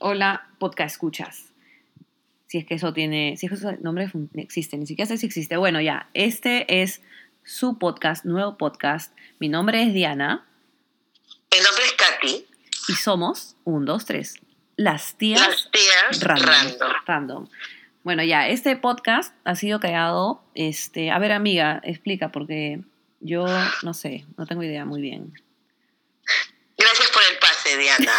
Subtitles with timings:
[0.00, 1.46] Hola, podcast escuchas.
[2.46, 5.26] Si es que eso tiene, si es que ese nombre existe, ni siquiera sé si
[5.26, 5.56] existe.
[5.56, 7.02] Bueno, ya, este es
[7.44, 9.12] su podcast, nuevo podcast.
[9.38, 10.46] Mi nombre es Diana
[11.52, 12.46] Mi nombre es Katy.
[12.88, 14.36] y somos, un, dos, tres,
[14.76, 16.46] las tías Las tías random.
[16.46, 16.92] random.
[17.06, 17.48] random.
[18.04, 22.80] Bueno, ya, este podcast ha sido creado, este, a ver amiga, explica, porque
[23.20, 23.46] yo
[23.82, 25.32] no sé, no tengo idea muy bien.
[26.78, 28.12] Gracias por el pase, Diana.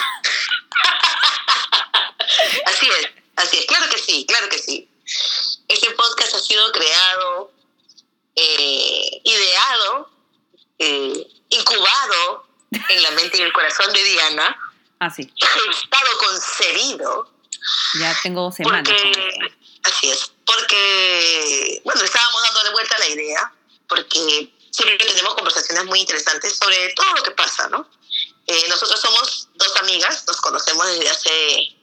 [2.65, 3.65] así es, así es.
[3.79, 4.89] Claro que sí, claro que sí.
[5.67, 7.51] Este podcast ha sido creado,
[8.35, 10.11] eh, ideado,
[10.79, 14.57] eh, incubado en la mente y el corazón de Diana,
[15.01, 17.31] Ah, sí, estado concebido
[17.99, 18.89] ya tengo semanas.
[18.89, 23.53] Porque, así es, porque, bueno, estábamos dándole vuelta a la idea,
[23.87, 27.89] porque siempre tenemos conversaciones muy interesantes sobre todo lo que pasa, ¿no?
[28.47, 31.78] Eh, nosotros somos dos amigas, nos conocemos desde hace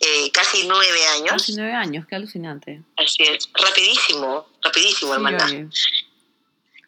[0.00, 1.32] eh, casi nueve años.
[1.32, 2.82] Casi nueve años, qué alucinante.
[2.96, 5.44] Así es, rapidísimo, rapidísimo, Sí, hermana.
[5.46, 5.68] oye.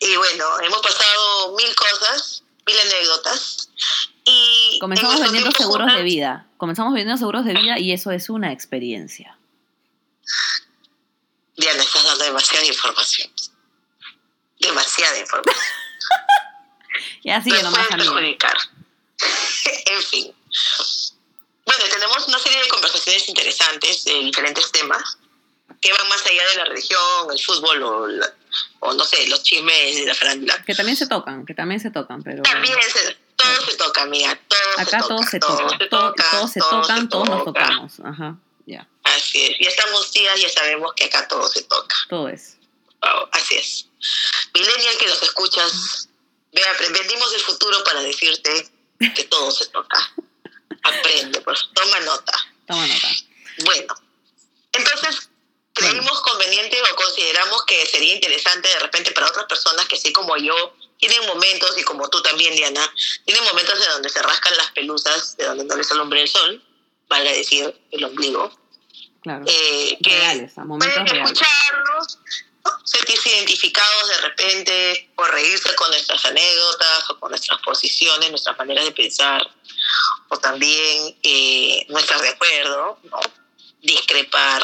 [0.01, 3.71] Y bueno, hemos pasado mil cosas, mil anécdotas.
[4.25, 6.47] Y Comenzamos vendiendo seguros de vida.
[6.57, 9.39] Comenzamos vendiendo seguros de vida y eso es una experiencia.
[11.57, 13.31] Diana, estás dando demasiada información.
[14.61, 15.57] Demasiada información.
[17.25, 18.57] Ya sigue nos nomás, pueden perjudicar.
[19.87, 20.33] en fin.
[21.67, 25.19] Bueno, tenemos una serie de conversaciones interesantes de diferentes temas
[25.81, 27.01] que van más allá de la religión,
[27.31, 28.33] el fútbol o, la-
[28.81, 30.63] o no sé, los chismes de la farándula.
[30.65, 32.43] Que también se tocan, que también se tocan, pero...
[32.43, 34.39] También se, todo se toca, amiga.
[34.49, 37.01] Todo Acá se todos toca, se todo tocan, se todo- toca, todos se todo tocan,
[37.03, 37.61] se todos nos toca.
[37.67, 37.93] tocamos.
[38.05, 39.57] Ajá, ya, Así es.
[39.61, 41.97] Ya estamos tías, ya sabemos que acá todo se toca.
[42.09, 42.57] todo es.
[43.03, 43.87] Wow, así es.
[44.55, 46.09] Millennial que nos escuchas,
[46.53, 50.13] vea, aprendimos el futuro para decirte que todo se toca.
[50.87, 52.33] Aprende, pues, toma nota.
[52.67, 53.09] Toma nota.
[53.65, 53.95] Bueno,
[54.73, 55.31] entonces
[55.73, 60.37] creímos conveniente o consideramos que sería interesante de repente para otras personas que así como
[60.37, 62.91] yo tienen momentos y como tú también, Diana,
[63.25, 66.63] tienen momentos de donde se rascan las pelusas, de donde no les alumbra el sol,
[67.09, 68.51] valga decir el ombligo,
[69.23, 69.45] Claro.
[69.47, 71.39] eh, que reales, a momentos pueden reales.
[72.85, 78.85] Sentirse identificados de repente, o reírse con nuestras anécdotas, o con nuestras posiciones, nuestras maneras
[78.85, 79.43] de pensar,
[80.29, 83.21] o también eh, no estar de acuerdo, ¿no?
[83.83, 84.63] discrepar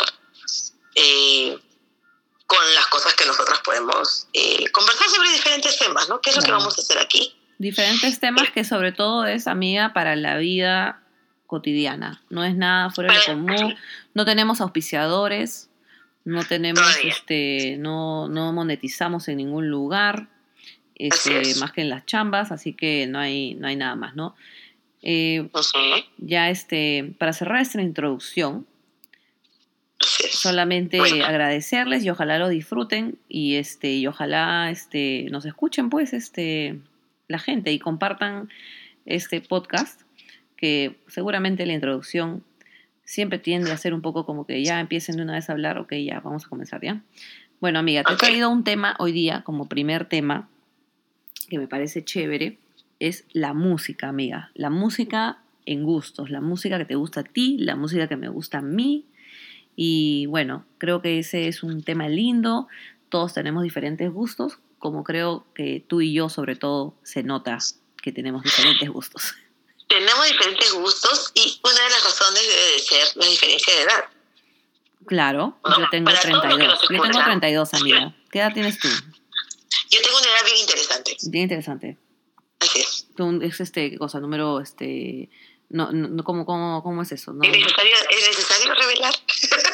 [0.94, 1.58] eh,
[2.46, 6.20] con las cosas que nosotros podemos eh, conversar sobre diferentes temas, ¿no?
[6.20, 6.60] ¿Qué es lo que Claro.
[6.60, 7.34] vamos a hacer aquí?
[7.58, 11.02] Diferentes temas que sobre todo es, amiga, para la vida
[11.46, 12.22] cotidiana.
[12.28, 13.78] No es nada fuera de lo común.
[14.14, 15.70] No tenemos auspiciadores,
[16.24, 17.10] no tenemos, Todavía.
[17.12, 20.28] este, no, no monetizamos en ningún lugar,
[20.94, 21.58] este, es.
[21.58, 24.34] más que en las chambas, así que no hay, no hay nada más, ¿no?
[25.02, 25.48] Eh,
[26.18, 28.66] ya este, para cerrar esta introducción,
[30.30, 31.24] solamente Bueno.
[31.24, 36.80] agradecerles y ojalá lo disfruten y este y ojalá este nos escuchen pues este
[37.28, 38.48] la gente y compartan
[39.06, 40.00] este podcast
[40.56, 42.44] que seguramente la introducción
[43.04, 45.78] siempre tiende a ser un poco como que ya empiecen de una vez a hablar,
[45.78, 47.02] ok, ya vamos a comenzar ya.
[47.60, 50.48] Bueno, amiga, te he traído un tema hoy día como primer tema
[51.48, 52.58] que me parece chévere,
[52.98, 54.50] es la música, amiga.
[54.54, 58.28] La música en gustos, la música que te gusta a ti, la música que me
[58.28, 59.06] gusta a mí,
[59.76, 62.68] y bueno, creo que ese es un tema lindo.
[63.08, 67.58] Todos tenemos diferentes gustos, como creo que tú y yo sobre todo se nota
[68.02, 69.34] que tenemos diferentes gustos.
[69.92, 74.04] Tenemos diferentes gustos y una de las razones debe de ser la diferencia de edad.
[75.04, 76.68] Claro, yo tengo para todos los que 32.
[76.68, 77.40] nos Yo tengo escuchan.
[77.40, 78.16] 32, amiga.
[78.30, 78.88] ¿Qué edad tienes tú?
[78.88, 81.16] Yo tengo una edad bien interesante.
[81.24, 81.98] Bien interesante.
[82.60, 83.06] Así es.
[83.14, 84.18] Tú es este, ¿qué cosa?
[84.18, 85.28] Número, este...
[85.72, 87.32] No, no, ¿cómo, cómo, ¿Cómo es eso?
[87.32, 89.14] No, ¿Es, necesario, ¿Es necesario revelar?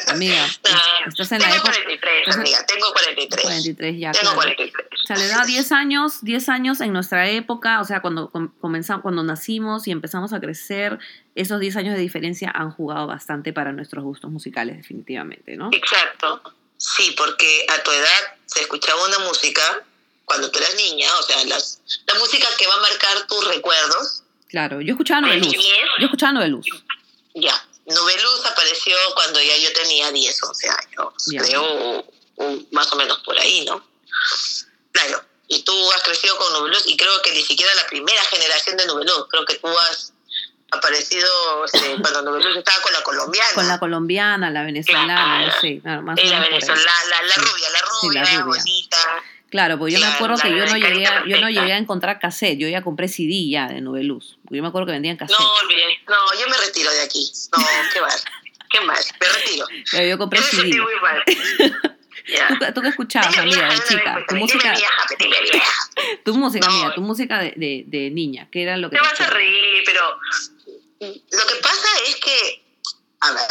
[0.07, 1.71] amiga, No, estás en la tengo época...
[1.73, 2.65] 43, estás en- amiga.
[2.65, 3.41] Tengo 43.
[3.43, 4.35] 43 ya, Tengo claro.
[4.55, 4.87] 43.
[5.03, 8.51] O sea, le da 10 años, 10 años en nuestra época, o sea, cuando com-
[8.61, 10.97] comenzamos, cuando nacimos y empezamos a crecer,
[11.35, 15.69] esos 10 años de diferencia han jugado bastante para nuestros gustos musicales, definitivamente, ¿no?
[15.73, 16.41] Exacto.
[16.77, 19.61] Sí, porque a tu edad se escuchaba una música
[20.23, 24.23] cuando tú eras niña, o sea, las, la música que va a marcar tus recuerdos.
[24.49, 25.53] Claro, yo escuchaba Noveluz.
[25.99, 26.65] Yo escuchaba Noveluz.
[27.35, 27.53] Ya.
[27.85, 31.41] Noveluz apareció cuando ya yo tenía 10, 11 años, Ya.
[31.41, 33.83] creo, o, o más o menos por ahí, ¿no?
[34.91, 35.23] Claro.
[35.47, 38.85] Y tú has crecido con Noveluz y creo que ni siquiera la primera generación de
[38.85, 40.13] Noveluz, creo que tú has
[40.71, 43.49] aparecido este, cuando Noveluz estaba con la colombiana.
[43.55, 47.39] Con la colombiana, la venezolana, claro, más o la venezolana, la, la Sí.
[47.41, 48.45] rubia, la Sí, rubia, la rubia.
[48.45, 48.97] bonita.
[49.49, 52.19] Claro, porque yo me acuerdo que yo no, llegué a, yo no llegué a encontrar
[52.19, 54.37] cassette, yo ya compré CD ya de Noveluz.
[54.49, 55.39] Yo me acuerdo que vendían cassette.
[55.39, 55.83] No, olvidé.
[56.07, 57.31] No, yo me retiro de aquí.
[57.57, 58.19] No, qué mal.
[58.69, 58.97] Qué mal.
[59.19, 59.65] Me retiro.
[59.91, 60.61] Pero yo compré Yo me CD.
[60.61, 61.23] sentí muy mal.
[62.47, 64.11] ¿Tú, qué- tú qué escuchabas, Dime amiga, de vieja, chica?
[64.13, 65.71] dime Tu música, vieja, vieja.
[66.25, 66.71] tu música, No.
[66.73, 69.23] amiga, tu música de, de, de niña, ¿qué era lo que Te te vas a
[69.23, 69.39] gustaba?
[69.39, 70.01] reír, pero
[70.99, 72.63] lo que pasa es que,
[73.21, 73.47] a ver,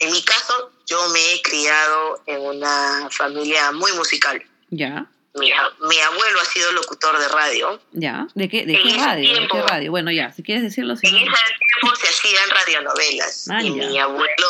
[0.00, 4.42] en mi caso, yo me he criado en una familia muy musical.
[4.68, 5.50] Ya, Mi,
[5.88, 7.80] mi abuelo ha sido locutor de radio.
[7.92, 8.26] ya.
[8.34, 9.28] ¿De qué, de En qué radio?
[9.28, 9.90] ¿De qué tiempo- radio?
[9.90, 11.18] Bueno, ya, si quieres decirlo, si En no.
[11.18, 13.48] ese tiempo se hacían radionovelas.
[13.50, 13.88] Ah, y ya.
[13.88, 14.46] mi abuelo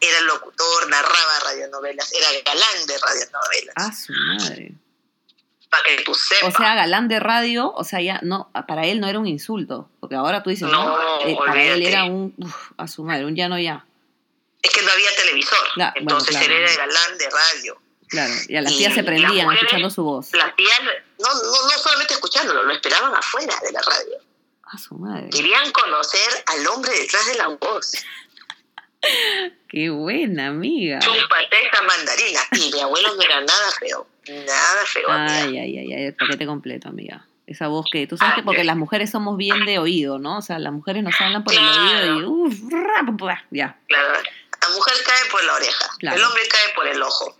[0.00, 3.74] era locutor, narraba radionovelas, era galán de radionovelas.
[3.76, 4.72] Ah, su madre.
[5.70, 6.54] Para que tú sepas.
[6.54, 9.90] O sea, galán de radio, o sea, ya no, para él no era un insulto,
[10.00, 13.24] porque ahora tú dices, no, No, eh, para él era un, uf, a su madre,
[13.24, 13.84] un ya no ya.
[14.62, 15.58] es que no había televisor.
[15.74, 16.54] Cla- bueno, entonces claro.
[16.54, 17.80] él era galán de radio.
[18.16, 20.32] Claro, y a las Y tías se prendían mujeres- escuchando su voz.
[20.32, 21.34] Las tías, no, no,
[21.68, 24.18] no solamente escuchándolo, lo esperaban afuera de la radio.
[24.64, 25.28] A su madre.
[25.30, 27.92] Querían conocer al hombre detrás de la voz.
[29.68, 30.98] Qué buena, amiga.
[31.00, 32.40] Chúpate esa mandarina.
[32.52, 34.06] Y mi abuelo no era nada feo.
[34.28, 35.08] Nada feo.
[35.08, 35.34] amiga.
[35.44, 37.26] Ay, ay, ay, ay, el paquete completo, amiga.
[37.46, 38.64] Esa voz que, tú sabes Ah, que porque ya.
[38.64, 40.38] las mujeres somos bien de oído, ¿no?
[40.38, 41.90] O sea, las mujeres nos hablan por Claro.
[41.90, 42.54] el oído y uff,
[43.52, 43.78] ya.
[43.86, 44.08] Claro.
[44.60, 45.86] La mujer cae por la oreja.
[46.00, 46.16] Claro.
[46.16, 47.36] El hombre cae por el ojo.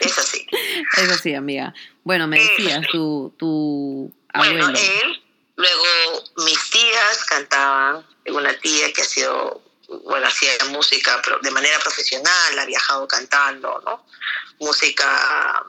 [0.00, 0.46] Es así.
[0.96, 1.74] Eso sí, amiga.
[2.04, 4.78] Bueno, me decías, tu, tu Bueno, abuelo.
[4.78, 5.22] él,
[5.56, 5.84] luego
[6.46, 9.62] mis tías cantaban, tengo una tía que ha sido,
[10.04, 14.04] bueno, hacía música de manera profesional, ha viajado cantando, ¿no?
[14.58, 15.64] Música,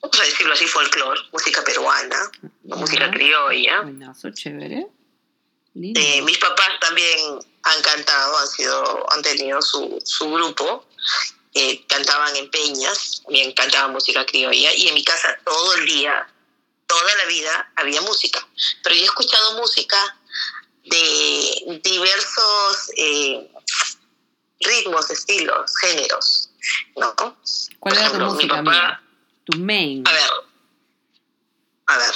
[0.00, 2.30] vamos a decirlo así, folclore, música peruana,
[2.64, 3.80] música criolla.
[3.82, 4.86] Buenazo, chévere.
[5.76, 7.18] Eh, mis papás también
[7.64, 10.86] han cantado, han sido, han tenido su, su grupo,
[11.54, 16.28] eh, cantaban en peñas, también cantaban música criolla, y en mi casa todo el día,
[16.86, 18.46] toda la vida había música.
[18.82, 19.96] Pero yo he escuchado música
[20.84, 23.50] de diversos eh,
[24.60, 26.50] ritmos, estilos, géneros,
[26.96, 27.14] ¿no?
[27.14, 27.36] ¿Cuál
[27.78, 29.02] por era tu ejemplo, mi música, papá-?
[29.44, 30.02] Tu main.
[30.06, 30.30] A ver,
[31.86, 32.14] a ver.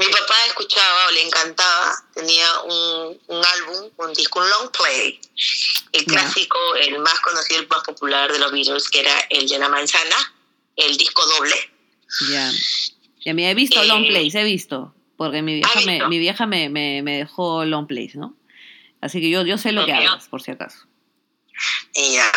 [0.00, 5.20] Mi papá escuchaba o le encantaba, tenía un, un álbum, un disco, un long play.
[5.92, 9.58] El clásico, el más conocido, el más popular de los Beatles, que era el de
[9.58, 10.16] la manzana,
[10.76, 11.54] el disco doble.
[12.30, 12.50] Ya.
[13.26, 14.94] Ya me he visto Eh, long plays, he visto.
[15.18, 18.34] Porque mi vieja, ¿has me, mi vieja me, me, me dejó long plays, ¿no?
[19.02, 20.86] Así que yo, yo sé lo que hablas, por si acaso.
[21.94, 22.32] Ya.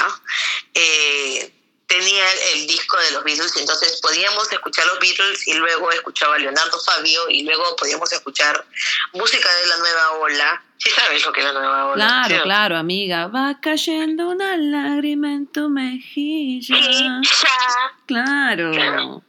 [0.73, 1.53] Eh,
[1.99, 6.37] tenía el, el disco de los Beatles, entonces podíamos escuchar los Beatles y luego escuchaba
[6.39, 8.65] Leonardo Fabio y luego podíamos escuchar
[9.13, 10.63] música de la nueva ola.
[10.77, 12.05] Sí sabes lo que es la nueva ola.
[12.05, 12.43] Claro, ¿cierto?
[12.45, 13.27] claro, amiga.
[13.27, 16.75] Va cayendo una lágrima en tu mejilla.
[16.75, 17.07] Sí.
[18.07, 18.71] Claro.
[18.71, 19.23] Claro.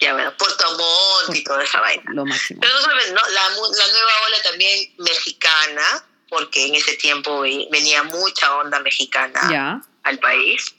[0.00, 2.02] Ya, bueno, Puerto Montt y toda esa vaina.
[2.14, 2.60] Lo máximo.
[2.60, 3.20] Pero sabes, ¿no?
[3.30, 9.40] La, la nueva ola también mexicana, porque en ese tiempo ve- venía mucha onda mexicana
[9.50, 9.80] Ya.
[10.04, 10.74] al país.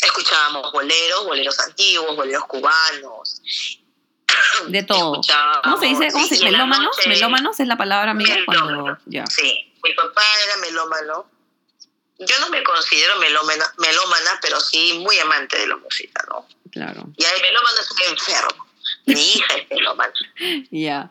[0.00, 3.40] Escuchábamos boleros, boleros antiguos, boleros cubanos.
[4.68, 5.20] De todo.
[5.64, 6.08] ¿Cómo se dice?
[6.12, 6.96] ¿Cómo se la ¿Melómanos?
[6.96, 8.36] noche- ¿Melómanos es la palabra, amiga?
[8.46, 8.66] Cuando.
[8.66, 8.98] Melómano.
[9.06, 9.26] Ya.
[9.26, 11.30] Sí, mi papá era melómano.
[12.18, 16.46] Yo no me considero melómana, melómana, pero sí muy amante de la música, ¿no?
[16.72, 17.04] Claro.
[17.16, 18.66] Y el melómano es un enfermo.
[19.06, 20.12] Mi hija es melómana.
[20.70, 21.10] Ya.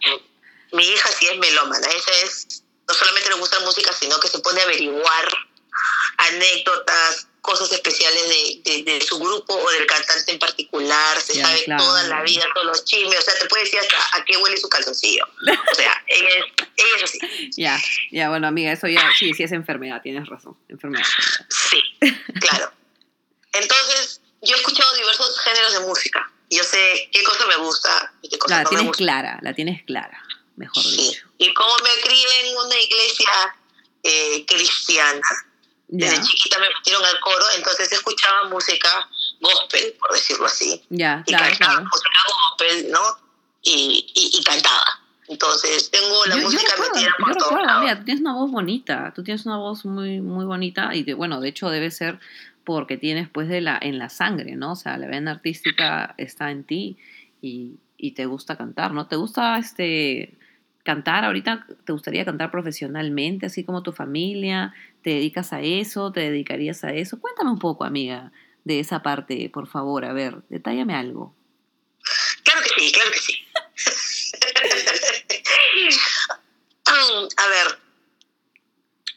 [0.72, 1.88] Mi hija sí es melómana.
[1.88, 5.28] Esa es, no solamente le gusta la música, sino que se pone a averiguar
[6.18, 11.22] anécdotas, cosas especiales de, de- de su grupo o del cantante en particular.
[11.22, 11.84] Se sabe claro.
[11.84, 13.20] toda la vida, todos los chismes.
[13.20, 15.25] O sea, te puede decir hasta a qué huele su calzoncillo.
[15.72, 16.46] O sea, ella es,
[16.77, 17.20] ella es así.
[17.55, 17.79] Ya.
[18.12, 19.08] Ya, bueno, amiga, eso ya.
[19.17, 20.58] Sí, sí es enfermedad, tienes razón.
[20.70, 21.05] Enfermedad.
[21.70, 21.81] Sí,
[22.39, 22.72] claro.
[23.53, 26.31] Entonces, yo he escuchado diversos géneros de música.
[26.50, 29.03] Yo sé qué cosa me gusta y qué cosa La no me tienes gusta.
[29.03, 30.24] clara, la tienes clara,
[30.58, 30.96] mejor Sí.
[30.98, 31.27] dicho.
[31.38, 33.55] Y como me crié en una iglesia
[34.03, 35.22] eh, cristiana,
[35.88, 36.10] Ya.
[36.10, 39.08] desde chiquita me metieron al coro, entonces escuchaba música
[39.39, 40.84] gospel, por decirlo así.
[40.89, 41.89] Ya, Y claro, cantaba claro.
[42.60, 43.00] gospel, ¿no?
[43.62, 44.84] Y, y, y cantaba.
[45.27, 47.82] Entonces tengo la Yo, yo música recuerdo, metida yo por todos recuerdo, lados.
[47.84, 51.13] mira, tú tienes una voz bonita, tú tienes una voz muy, muy bonita y de-
[51.15, 52.20] bueno, de hecho debe ser
[52.63, 54.72] porque tienes pues de la, en la sangre, ¿no?
[54.72, 56.98] O sea, la vena artística está en ti
[57.42, 59.08] y, y te gusta cantar, ¿no?
[59.08, 60.36] ¿Te gusta este
[60.84, 61.65] cantar ahorita?
[61.86, 64.74] ¿Te gustaría cantar profesionalmente, así como tu familia?
[65.05, 66.12] ¿Te dedicas a eso?
[66.12, 67.19] ¿Te dedicarías a eso?
[67.19, 68.31] Cuéntame un poco, amiga,
[68.63, 71.35] de esa parte, por favor, a ver, detállame algo.
[72.41, 73.45] Claro que sí, claro que sí.
[76.88, 77.79] Mm, a ver,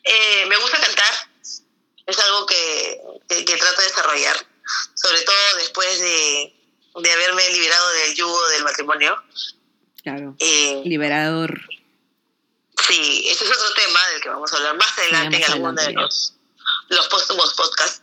[0.02, 1.14] eh, me gusta cantar,
[2.06, 4.36] es algo que, que, que trato de desarrollar,
[4.94, 6.54] sobre todo después de,
[7.02, 9.22] de haberme liberado del yugo del matrimonio.
[10.02, 10.34] Claro.
[10.40, 11.60] Eh, Liberador.
[12.88, 15.82] Sí, ese es otro tema del que vamos a hablar más adelante más en alguno
[15.82, 16.32] de los,
[16.88, 18.00] los próximos podcasts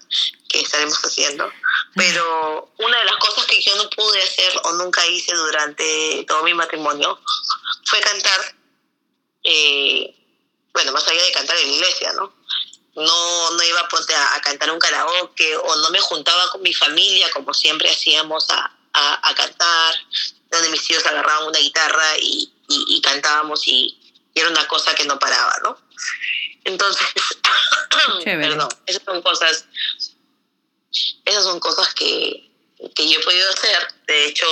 [0.48, 1.52] que estaremos haciendo.
[1.96, 6.44] Pero una de las cosas que yo no pude hacer o nunca hice durante todo
[6.44, 7.20] mi matrimonio
[7.86, 8.56] fue cantar,
[9.44, 10.16] eh,
[10.72, 12.36] bueno, más allá de cantar en la iglesia, ¿no?
[12.96, 17.30] No, no iba a, a cantar un karaoke o no me juntaba con mi familia
[17.32, 19.96] como siempre hacíamos a, a, a cantar,
[20.52, 24.05] donde mis tíos agarraban una guitarra y, y, y cantábamos y,
[24.36, 25.78] y era una cosa que no paraba, ¿no?
[26.66, 27.08] Entonces,
[28.26, 29.68] perdón, esas son cosas,
[31.26, 32.52] esas son cosas que,
[32.94, 33.80] que yo he podido hacer.
[34.06, 34.46] De hecho,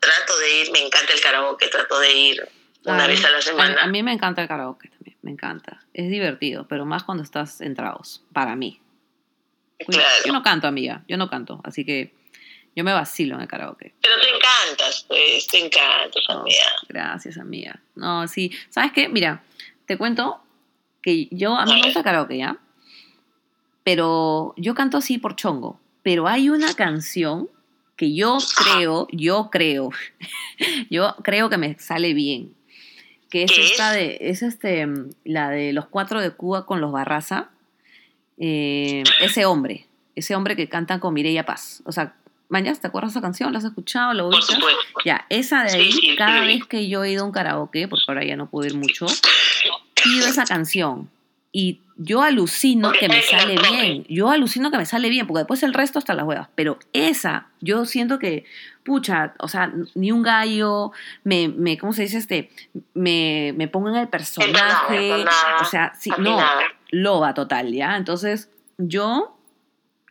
[0.00, 2.48] trato de ir, me encanta el karaoke, trato de ir
[2.84, 3.80] una A vez a la semana.
[3.80, 5.86] A, a mí me encanta el karaoke también, me encanta.
[5.94, 8.80] Es divertido, pero más cuando estás entrados, para mí.
[9.86, 10.24] claro.
[10.26, 12.17] Yo no canto, amiga, yo no canto, así que
[12.78, 13.92] yo me vacilo en el karaoke.
[14.00, 16.64] Pero te encantas, pues, te encantas, No, amiga.
[16.88, 17.80] gracias, amiga.
[17.96, 18.52] No, sí.
[18.70, 19.08] ¿Sabes qué?
[19.08, 19.42] Mira,
[19.86, 20.40] te cuento
[21.02, 22.56] que yo, a mí me gusta karaoke, ¿ya?
[23.82, 25.80] Pero yo canto así por chongo.
[26.04, 27.48] Pero hay una canción
[27.96, 29.90] que yo creo, yo creo,
[30.88, 32.54] yo creo que me sale bien.
[33.28, 34.18] Que es ¿Qué esta es?
[34.20, 34.86] de, es este,
[35.24, 37.50] la de los cuatro de Cuba con los Barraza.
[38.38, 41.82] Eh, ese hombre, ese hombre que canta con Mireia Paz.
[41.84, 42.14] O sea,
[42.48, 43.52] Mañas, ¿te acuerdas esa canción?
[43.52, 44.12] ¿La has escuchado?
[44.14, 44.54] ¿La Por ubicas?
[44.54, 44.80] supuesto.
[45.04, 46.46] Ya, esa de ahí, sí, sí, cada sí.
[46.46, 49.06] vez que yo he ido a un karaoke, porque ahora ya no puedo ir mucho,
[50.02, 51.10] pido esa canción.
[51.50, 54.04] Y yo alucino Porque que me sale bien.
[54.08, 56.48] Yo alucino que me sale bien, porque después el resto hasta las huevas.
[56.54, 58.44] Pero esa, yo siento que,
[58.84, 60.92] pucha, o sea, ni un gallo,
[61.24, 62.50] me, me ¿cómo se dice este?
[62.94, 65.10] Me, me pongo en el personaje.
[65.10, 66.38] entonada, o sea, sí, no,
[66.90, 67.96] loba total, ¿ya?
[67.96, 69.37] Entonces, yo,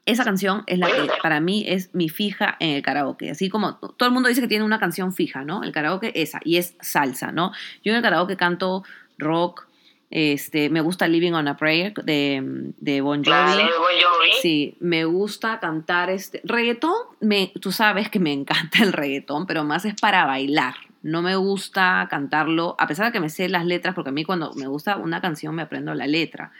[0.07, 3.29] esa canción es la que para mí es mi fija en el karaoke.
[3.29, 5.63] Así como todo el mundo dice que tiene una canción fija, ¿no?
[5.63, 7.51] El karaoke, esa, y es salsa, ¿no?
[7.83, 8.83] Yo en el karaoke canto
[9.17, 9.67] rock,
[10.09, 13.25] este, me gusta Living on a Prayer de, de Bon Jovi.
[13.25, 14.29] Claro, de Bon Jovi.
[14.41, 19.65] Sí, me gusta cantar este reggaetón, me, tú sabes que me encanta el reggaetón, pero
[19.65, 20.75] más es para bailar.
[21.03, 24.23] No me gusta cantarlo, a pesar de que me sé las letras, porque a mí
[24.23, 26.53] cuando me gusta una canción me aprendo la letra.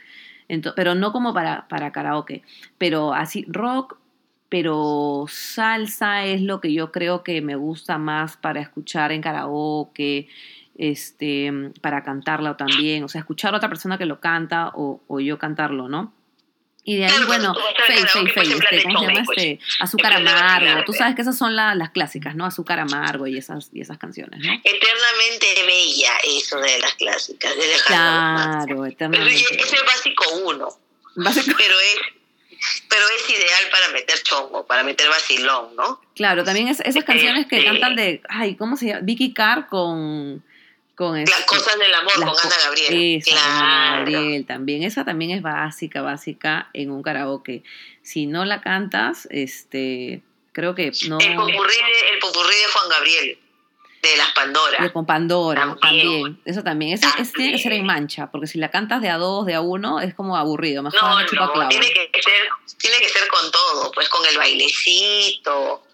[0.76, 2.42] Pero no como para, para karaoke.
[2.78, 3.98] Pero así, rock,
[4.48, 10.28] pero salsa es lo que yo creo que me gusta más para escuchar en karaoke,
[10.76, 13.04] este, para cantarlo también.
[13.04, 16.12] O sea, escuchar a otra persona que lo canta o, o yo cantarlo, ¿no?
[16.90, 17.54] Y de ahí, Claro, bueno,
[17.86, 19.60] Fey, Fey, Fey, este, ¿cómo se llama este?
[19.78, 20.84] Azúcar amargo.
[20.86, 22.46] Tú sabes que esas son la- las clásicas, ¿no?
[22.46, 24.50] Azúcar amargo y esas, y esas canciones, ¿no?
[24.64, 27.62] Eternamente bella, eso de las clásicas, de.
[27.86, 29.34] Claro, Pero eternamente.
[29.34, 30.68] ese es básico uno,
[31.16, 31.98] Básico- pero es,
[32.88, 36.00] pero es ideal para meter chongo, para meter vacilón, ¿no?
[36.16, 39.00] Claro, también es, esas canciones que Este- cantan de, ay, ¿cómo se llama?
[39.02, 40.42] Vicky Carr con,
[40.98, 43.22] con Las este, cosas del amor con co- Ana Gabriel.
[43.24, 44.12] Esa, con Ana claro.
[44.12, 44.82] Gabriel también.
[44.82, 47.62] Esa también es básica, básica en un karaoke.
[48.02, 51.18] Si no la cantas, este, creo que no.
[51.20, 53.38] El popurrí, de, el popurrí de Juan Gabriel,
[54.02, 54.82] de las Pandora.
[54.82, 55.80] De con Pandora También.
[55.80, 56.40] también.
[56.44, 56.92] Eso también.
[56.94, 59.54] Eso, eso tiene que ser en mancha, porque si la cantas de a dos, de
[59.54, 60.82] a uno, es como aburrido.
[60.82, 65.84] Mejor No, no, tiene que, ser, tiene que ser con todo, pues con el bailecito,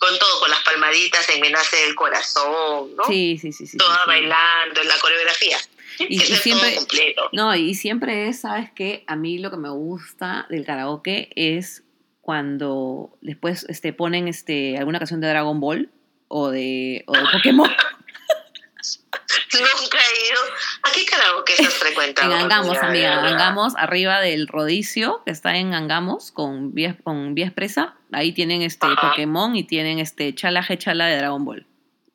[0.00, 3.04] con todo, con las palmaditas en Me nace del corazón, ¿no?
[3.06, 3.76] Sí, sí, sí, sí.
[3.76, 4.08] Toda sí, sí.
[4.08, 5.58] bailando, en la coreografía.
[5.98, 7.28] Y- que siempre- completo.
[7.32, 9.04] No, y siempre es, ¿sabes qué?
[9.06, 11.82] A mí lo que me gusta del karaoke es
[12.22, 15.90] cuando después este, ponen este, alguna canción de Dragon Ball
[16.28, 17.70] o de, o de Pokémon
[19.52, 20.40] Nunca he ido.
[20.82, 22.32] ¿A qué karaoke has frecuentado?
[22.32, 23.24] en Angamos, amiga?
[23.24, 27.94] Angamos, arriba del rodicio que está en Angamos con vía, con vía expresa.
[28.12, 29.10] Ahí tienen este Ajá.
[29.10, 31.66] Pokémon y tienen este Chala G Chala de Dragon Ball.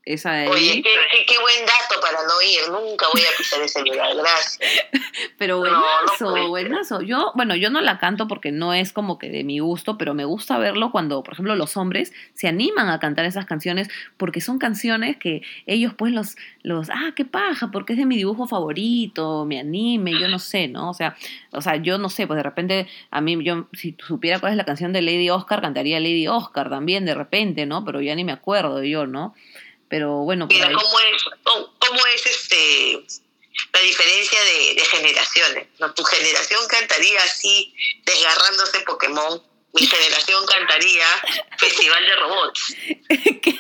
[0.06, 0.82] Esa de Oye, ahí.
[0.84, 2.70] qué, qué- qué buen dato para no ir.
[2.72, 4.16] Nunca voy a pisar ese lugar.
[4.16, 4.60] Gracias.
[5.40, 7.02] Pero No, no buenazo, buenazo.
[7.02, 10.14] Yo, bueno, yo no la canto porque no es como que de mi gusto, pero
[10.14, 14.42] me gusta verlo cuando, por ejemplo, los hombres se animan a cantar esas canciones porque
[14.42, 18.46] son canciones que ellos pues los, los, ah, qué paja, porque es de mi dibujo
[18.48, 20.90] favorito, mi anime, yo no sé, ¿no?
[20.92, 21.16] O sea,
[21.52, 24.58] o sea, yo no sé, pues de repente a mí, yo si supiera cuál es
[24.58, 27.84] la canción de Lady Oscar, cantaría Lady Oscar también de repente, ¿no?
[27.84, 29.34] Pero ya ni me acuerdo yo, ¿no?
[29.90, 30.74] Pero bueno, Mira, ahí.
[30.74, 31.24] ¿cómo es,
[31.80, 33.06] cómo, es este
[33.74, 35.68] la diferencia de, de generaciones?
[35.80, 35.94] ¿no?
[35.94, 37.74] Tu generación cantaría así,
[38.04, 39.42] desgarrándose Pokémon.
[39.74, 41.06] Mi generación cantaría
[41.58, 42.76] Festival de Robots.
[43.42, 43.60] ¿Qué?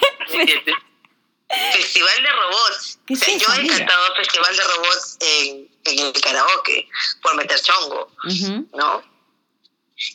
[1.74, 3.00] Festival de Robots.
[3.06, 6.90] ¿Qué es O sea, eso, yo he cantado Festival de Robots en, en el karaoke
[7.22, 8.12] por meter chongo.
[8.74, 9.04] ¿no?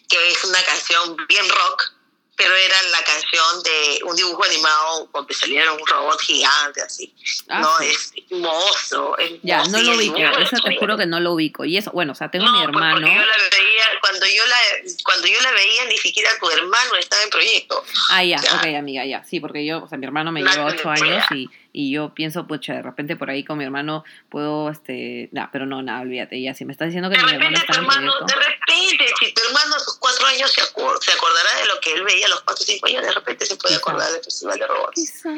[0.09, 1.93] Que es una canción bien rock,
[2.40, 7.14] pero era la canción de un dibujo animado donde saliera un robot gigante así.
[7.50, 7.90] Ah, no, sí.
[7.90, 9.18] es monstruo.
[9.18, 11.66] es Ya, no lo ubico, eso es te juro que no lo ubico.
[11.66, 12.94] Y eso, bueno, o sea, tengo no, mi pues, hermano.
[12.97, 14.56] porque yo la veía, cuando yo la,
[15.04, 17.85] cuando yo la veía, ni siquiera tu hermano estaba en proyecto.
[18.11, 18.54] Ah, ya, Ya.
[18.56, 19.23] ok, amiga, ya.
[19.25, 22.47] Sí, porque yo, o sea, mi hermano me lleva ocho años y, y yo pienso,
[22.47, 26.41] pucha, de repente por ahí con mi hermano puedo, este, nah, pero no, nada, olvídate,
[26.43, 28.39] ya, si me estás diciendo que De mi hermano repente tu está en hermano, proyecto.
[28.41, 31.81] de repente, si tu hermano a sus cuatro años se, acor- se acordará de lo
[31.81, 34.23] que él veía a los cuatro o cinco años, de repente se puede acordar del
[34.25, 34.95] Festival de Robots.
[34.95, 35.31] Quizá.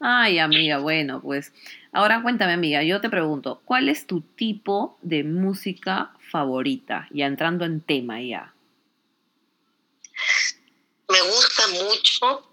[0.00, 1.52] Ay, amiga, bueno, pues.
[1.92, 7.08] Ahora cuéntame, amiga, yo te pregunto, ¿cuál es tu tipo de música favorita?
[7.10, 8.54] Ya entrando en tema ya.
[11.08, 12.49] Me gusta mucho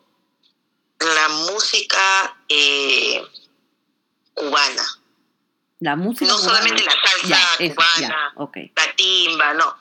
[1.00, 3.25] la música eh,
[4.34, 4.84] cubana.
[5.80, 6.50] La música No cubana.
[6.58, 7.27] solamente la salsa
[7.60, 9.77] Ya, cubana, ya, la timba, no.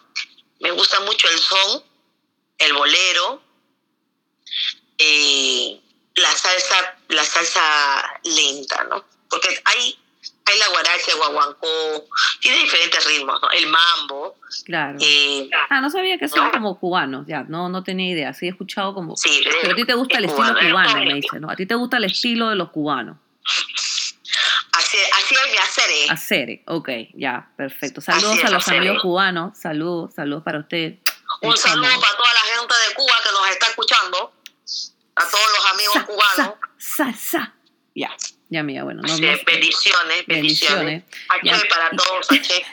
[0.60, 1.82] Me gusta mucho el son,
[2.58, 3.42] el bolero,
[4.98, 5.80] eh,
[6.14, 9.04] la salsa, la salsa lenta, ¿no?
[9.28, 9.98] Porque hay,
[10.48, 11.66] hay la guaracha, el guaguancó,
[12.40, 13.50] tiene diferentes ritmos, ¿no?
[13.50, 14.98] El mambo, Claro.
[15.00, 16.50] eh, Ah, no sabía que son ¿no?
[16.52, 18.32] como cubanos, ya, no, no tenía idea.
[18.32, 19.16] Sí, he escuchado como.
[19.16, 21.04] sí, Pero a ti te gusta el es estilo cubano, cubano, ¿no?
[21.04, 21.50] me dice, ¿no?
[21.50, 23.16] A ti te gusta el estilo de los cubanos.
[24.72, 26.06] Así, así es mi hacer, ¿eh?
[26.10, 28.00] Hacer, ok, ya, perfecto.
[28.00, 29.00] Saludos a los amigos ¿eh?
[29.02, 30.94] cubanos, saludos, saludos para usted.
[31.42, 34.32] Un Es como- saludo para toda la gente de Cuba que nos está escuchando,
[35.16, 36.54] a todos los amigos Sa, cubanos.
[36.78, 37.54] sa.
[37.94, 38.10] Ya,
[38.48, 39.02] ya, amiga, bueno.
[39.02, 41.02] No, no- bendiciones, bendiciones.
[41.68, 42.28] Para todos.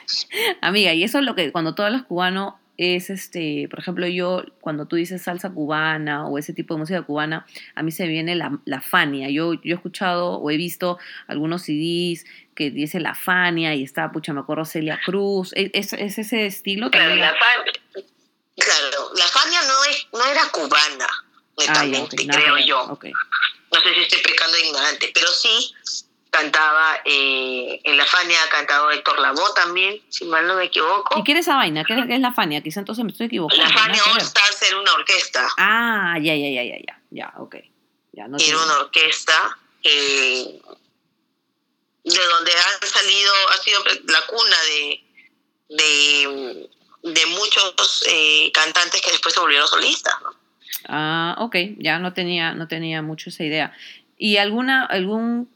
[0.61, 4.43] Amiga, y eso es lo que cuando tú hablas cubano es este, por ejemplo, yo
[4.59, 8.35] cuando tú dices salsa cubana o ese tipo de música cubana, a mí se viene
[8.35, 9.29] la, la Fania.
[9.29, 12.25] Yo, yo he escuchado o he visto algunos CDs
[12.55, 15.51] que dice la Fania y está, pucha, me acuerdo Celia Cruz.
[15.55, 17.27] ¿Es, es- es ese estilo Claro, también?
[17.27, 17.71] la Fania,
[18.55, 21.07] claro, la Fania no, es, no era cubana,
[21.67, 22.99] Ah, que creo yo.
[23.73, 25.73] No sé si estoy pecando de ignorante, pero sí
[26.29, 31.19] cantaba, eh, en la Fania ha cantado Héctor Lavoe también, si mal no me equivoco.
[31.19, 31.83] ¿Y qué era esa vaina?
[31.85, 32.61] ¿Qué, es la Fania?
[32.63, 33.63] Quizá entonces me estoy equivocando.
[33.63, 34.17] La Fania All.
[34.19, 37.55] Stars era una orquesta, Ah, ya, ya, ya, ya, ya, ya, ok.
[38.13, 40.59] Ya, no era tengo- una orquesta eh,
[42.03, 45.03] de donde han salido, ha sido la cuna de,
[45.69, 46.69] de,
[47.03, 50.42] de muchos eh, cantantes que después se volvieron solistas, ¿no?
[50.87, 53.73] Ah, ok, ya no tenía, no tenía mucho esa idea.
[54.17, 55.49] ¿Y alguna, algún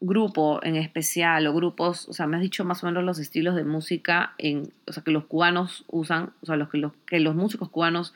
[0.00, 3.56] grupo en especial o grupos, o sea, me has dicho más o menos los estilos
[3.56, 7.18] de música en, o sea, que los cubanos usan, o sea, los que los, que
[7.18, 8.14] los músicos cubanos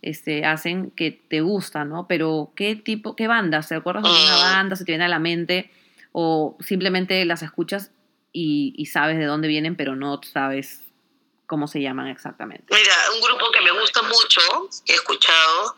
[0.00, 2.06] este, hacen que te gustan, ¿no?
[2.06, 3.68] Pero ¿qué tipo, qué bandas?
[3.68, 4.40] ¿Te acuerdas de alguna Mm.
[4.52, 4.76] banda?
[4.76, 5.70] ¿Se te viene a la mente?
[6.12, 7.90] ¿O simplemente las escuchas
[8.32, 10.82] y, y sabes de dónde vienen, pero no sabes
[11.46, 12.66] cómo se llaman exactamente?
[12.70, 14.40] Mira, un grupo que me gusta mucho,
[14.84, 15.74] que he escuchado,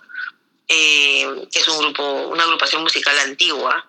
[0.68, 3.87] eh, es un grupo, una agrupación musical antigua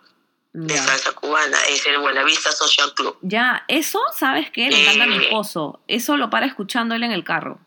[0.53, 0.83] de Ya.
[0.83, 3.17] salsa cubana, es el Buenavista Social Club.
[3.21, 4.69] Ya, eso, ¿sabes qué?
[4.69, 5.21] Le encanta a mi Eh.
[5.23, 5.81] esposo.
[5.87, 7.59] Eso lo para escuchando él en el carro.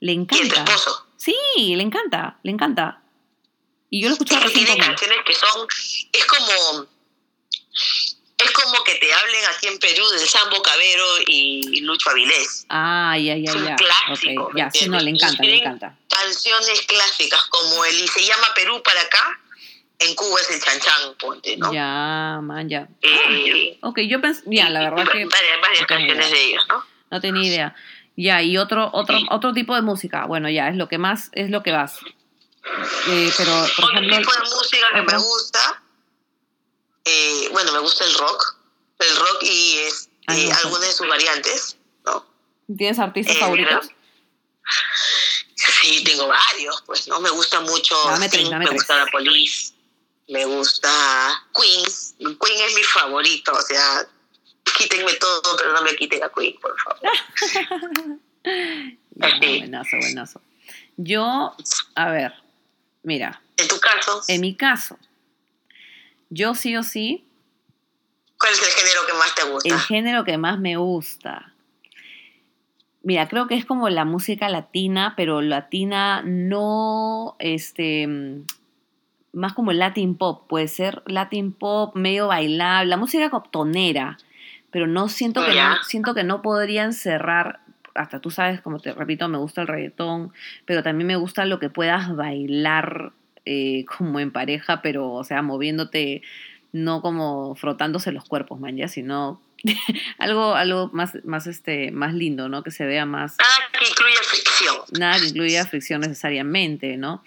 [0.00, 0.62] Le ¿Y el tu encanta.
[0.62, 1.06] esposo?
[1.16, 1.34] Sí,
[1.74, 3.00] le encanta, le encanta.
[3.90, 5.66] Y yo lo escucho tiene canciones que son,
[6.12, 6.86] es como,
[8.38, 12.66] es como que te hablen aquí en Perú del Sambo Cabero y Lucho Avilés.
[12.68, 13.76] Ah, ya, ya, ya.
[13.76, 15.96] clásico, Ok, ¿me Ya, sí, no, le encanta, le encanta.
[16.08, 19.40] Canciones clásicas como el Y se llama Perú para acá,
[20.00, 21.72] en Cuba es el Chanchán, ponte, ¿no?
[21.72, 22.88] Ya, man, ya.
[23.02, 26.84] Eh, Ok, yo pensé, ya, la verdad que varias, varias no canciones de ellos, ¿no?
[27.10, 27.76] no tenía idea.
[28.16, 29.26] Ya, y otro, otro, Sí.
[29.30, 30.26] otro tipo de música.
[30.26, 31.98] Bueno, ya, es lo que más, es lo que vas.
[33.08, 35.82] Eh, pero, por Otro ejemplo, tipo de música que me gusta,
[37.04, 38.56] eh, bueno, me gusta el rock,
[38.98, 42.24] el rock y es, eh, no, algunas de sus variantes, ¿no?
[42.76, 43.88] ¿tienes artistas Eh, favoritos?
[45.54, 47.20] Sí, tengo varios, pues, ¿no?
[47.20, 48.80] Me gusta mucho Dame tres, Sting, dame me tres.
[48.82, 49.72] gusta la Police,
[50.28, 50.90] me gusta
[51.54, 51.84] Queen,
[52.38, 54.06] Queen es mi favorito, o sea,
[54.78, 57.00] quítenme todo, pero no me quiten a Queen, por favor.
[59.40, 59.58] Sí.
[59.60, 60.40] buenazo, buenazo.
[60.98, 61.54] Yo,
[61.94, 62.34] a ver,
[63.04, 64.98] mira, En tu caso, en mi caso,
[66.30, 67.26] yo sí o sí,
[68.38, 69.78] ¿cuál es el género que más te el gusta?
[69.78, 71.52] género que más me gusta.
[73.02, 78.08] Mira, creo que es como la música latina, pero latina no, este,
[79.34, 84.16] más como el Latin pop, puede ser Latin pop, medio bailable, la música coptonera,
[84.70, 87.60] pero no siento que no, siento que no podrían cerrar,
[87.94, 90.32] hasta tú sabes, como te repito, me gusta el reggaetón,
[90.64, 93.12] pero también me gusta lo que puedas bailar
[93.46, 96.22] eh, como en pareja, pero, o sea, moviéndote,
[96.72, 99.40] no como frotándose los cuerpos, man, ya, sino
[100.18, 102.62] algo, algo más, más, este, más lindo, ¿no?
[102.62, 104.76] Que se vea más, Nada que incluya fricción.
[104.98, 107.22] nada que incluya fricción necesariamente, ¿no?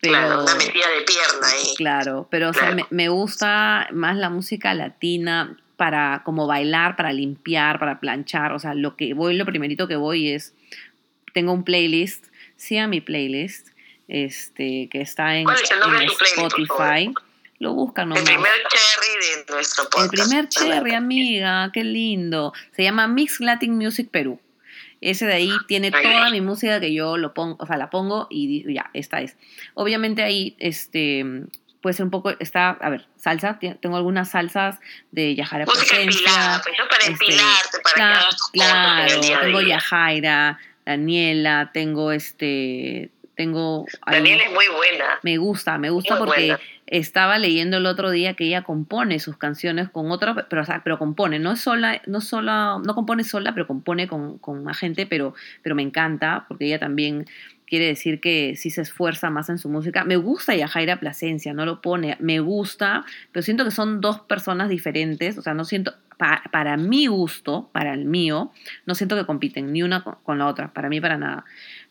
[0.00, 1.74] claro, una metida de pierna ahí.
[1.76, 7.12] Claro, pero o sea, me, me gusta más la música latina para como bailar, para
[7.12, 8.52] limpiar, para planchar.
[8.52, 10.54] O sea, lo que voy, lo primerito que voy es,
[11.32, 13.68] tengo un playlist, sí a mi playlist,
[14.08, 17.12] este, que está en, ¿Cuál es el Spotify.
[17.58, 18.24] Lo buscan El nomás.
[18.24, 20.12] primer cherry de nuestro El podcast.
[20.28, 22.52] primer cherry, amiga, qué lindo.
[22.72, 24.40] Se llama Mix Latin Music Perú.
[25.00, 26.32] Ese de ahí tiene Ay, toda ay.
[26.32, 29.36] mi música que yo lo pongo, o sea, la pongo y ya, esta es.
[29.74, 31.24] Obviamente ahí, este,
[31.82, 34.78] puede ser un poco, está, a ver, salsa, tengo algunas salsas
[35.12, 36.88] de Yajara Música empilada, pues, ¿no?
[36.88, 39.60] Para este, empilarte, para que Cla- hagas tus claro, el tengo.
[39.60, 43.86] Yajaira, Daniela, tengo este, tengo...
[44.06, 45.04] Daniela es muy buena.
[45.22, 46.60] me gusta, me gusta Muy porque buena.
[46.86, 50.82] estaba leyendo el otro día que ella compone sus canciones con otra, pero, o sea,
[50.84, 54.78] pero compone, no es sola, no sola, no compone sola, pero compone con, con más
[54.78, 57.26] gente, pero, pero me encanta, porque ella también
[57.66, 60.04] quiere decir que sí se esfuerza más en su música.
[60.04, 64.68] Me gusta Yajaira Plasencia, no lo pone, me gusta, pero siento que son dos personas
[64.68, 68.52] diferentes, o sea, no siento, pa- para mi gusto, para el mío,
[68.84, 71.44] no siento que compiten ni una con, con la otra, para mí para nada.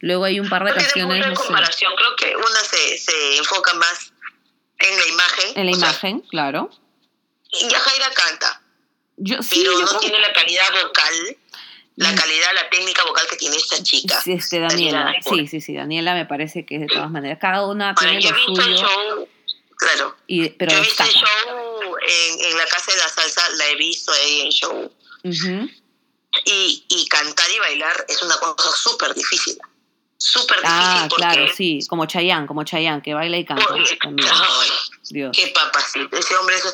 [0.03, 1.93] Luego hay un par de No canciones, no sé, comparación.
[1.95, 4.11] Creo que una se, se enfoca más
[4.79, 5.51] en la imagen.
[5.55, 6.69] en la o sea, imagen, claro.
[7.51, 8.61] y Yajaira canta,
[9.15, 11.37] Yo, sí, pero yo no que- tiene la calidad vocal,
[11.95, 12.15] la Mm.
[12.15, 14.19] calidad, la técnica vocal que tiene esta chica.
[14.21, 17.37] Sí, este, Daniela, Daniela, sí, sí, sí, Daniela me parece que es de todas maneras,
[17.39, 19.29] cada una Ahora, tiene yo lo visto el suyo, show,
[19.77, 20.17] claro.
[20.27, 23.67] y, pero yo he visto el show en, en la Casa de la Salsa, la
[23.69, 24.91] he visto ahí en show.
[25.23, 25.69] Ujú.
[26.45, 29.57] Y, y cantar y bailar es una cosa súper difícil.
[30.25, 31.15] Súper difícil Ah, porque...
[31.21, 33.97] claro, sí, como Chayanne, como Chayanne, que baila y canta porque-
[35.09, 35.36] Dios.
[35.38, 36.15] qué papacito.
[36.17, 36.73] Ese hombre es-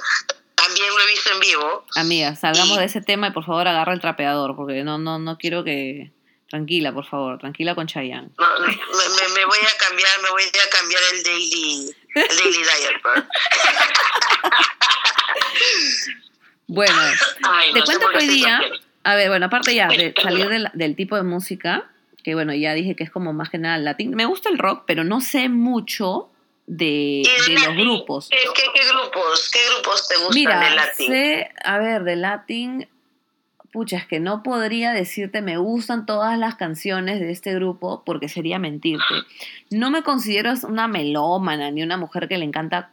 [0.54, 1.86] también lo he visto en vivo.
[1.96, 5.18] Amiga, salgamos Y- de ese tema y por favor agarra el trapeador, porque no, no,
[5.20, 6.12] no quiero que...
[6.50, 8.30] Tranquila, por favor, tranquila con Chayanne.
[8.38, 12.58] No, me, me- me voy a cambiar, me voy a cambiar el daily, el daily
[12.58, 13.02] diet.
[16.68, 16.94] Bueno,
[17.44, 18.62] Ay, Te no cuento que hoy día,
[19.04, 21.90] a ver, bueno, aparte ya de salir del, del tipo de música,
[22.24, 24.12] que bueno, ya dije que es como más que nada latín.
[24.16, 26.30] Me gusta el rock, pero no sé mucho
[26.68, 28.30] de, ¿Y de los grupos.
[28.30, 29.50] ¿Qué, qué, qué grupos?
[29.52, 31.08] ¿Qué grupos te gustan Mira, de latín?
[31.08, 32.88] sé, a ver, de latín,
[33.72, 38.30] pucha, es que no podría decirte me gustan todas las canciones de este grupo porque
[38.30, 39.16] sería mentirte.
[39.72, 42.92] No me considero una melómana ni una mujer que le encanta,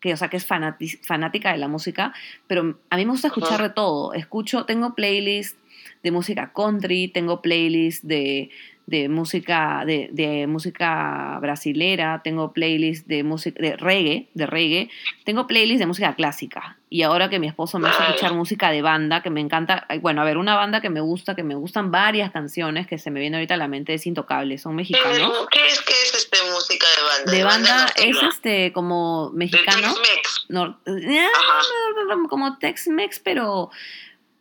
[0.00, 2.14] que, o sea, que es fanática de la música,
[2.46, 4.14] pero a mí me gusta escuchar de todo.
[4.14, 5.58] Escucho, tengo playlist
[6.04, 8.50] de música country, tengo playlist de,
[8.86, 14.90] de música de, de música brasilera, tengo playlist de música de reggae, de reggae,
[15.24, 16.76] tengo playlist de música clásica.
[16.90, 20.20] Y ahora que mi esposo me hace escuchar música de banda, que me encanta, bueno,
[20.20, 23.18] a ver, una banda que me gusta, que me gustan varias canciones que se me
[23.18, 25.48] viene ahorita a la mente es Intocable, son ¿Qué, mexicanos.
[25.50, 27.32] qué es, qué es este música de banda?
[27.32, 30.46] De banda es este como mexicano, Tex-Mex.
[30.86, 31.26] eh,
[32.28, 33.70] como Tex-Mex, pero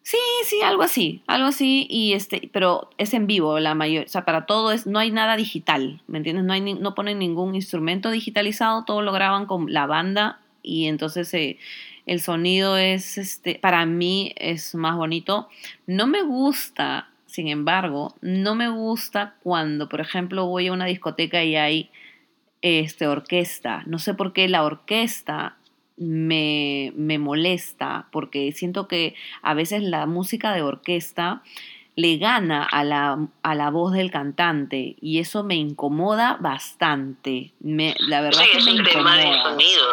[0.04, 4.08] sí, sí, algo así, algo así y este, pero es en vivo la mayor, o
[4.08, 6.46] sea, para todo es no hay nada digital, ¿me entiendes?
[6.46, 11.34] No hay no ponen ningún instrumento digitalizado, todo lo graban con la banda y entonces
[11.34, 11.58] eh,
[12.06, 15.50] el sonido es este para mí es más bonito.
[15.88, 21.44] No me gusta, sin embargo, no me gusta cuando, por ejemplo, voy a una discoteca
[21.44, 21.90] y hay
[22.62, 23.84] este, orquesta.
[23.86, 25.58] No sé por qué la orquesta
[25.98, 31.44] me, me molesta, porque siento que a veces la música de orquesta
[31.96, 37.54] le gana a la, a la voz del cantante y eso me incomoda bastante.
[37.60, 39.86] Me, la verdad Sí, que es me un tema de sonido.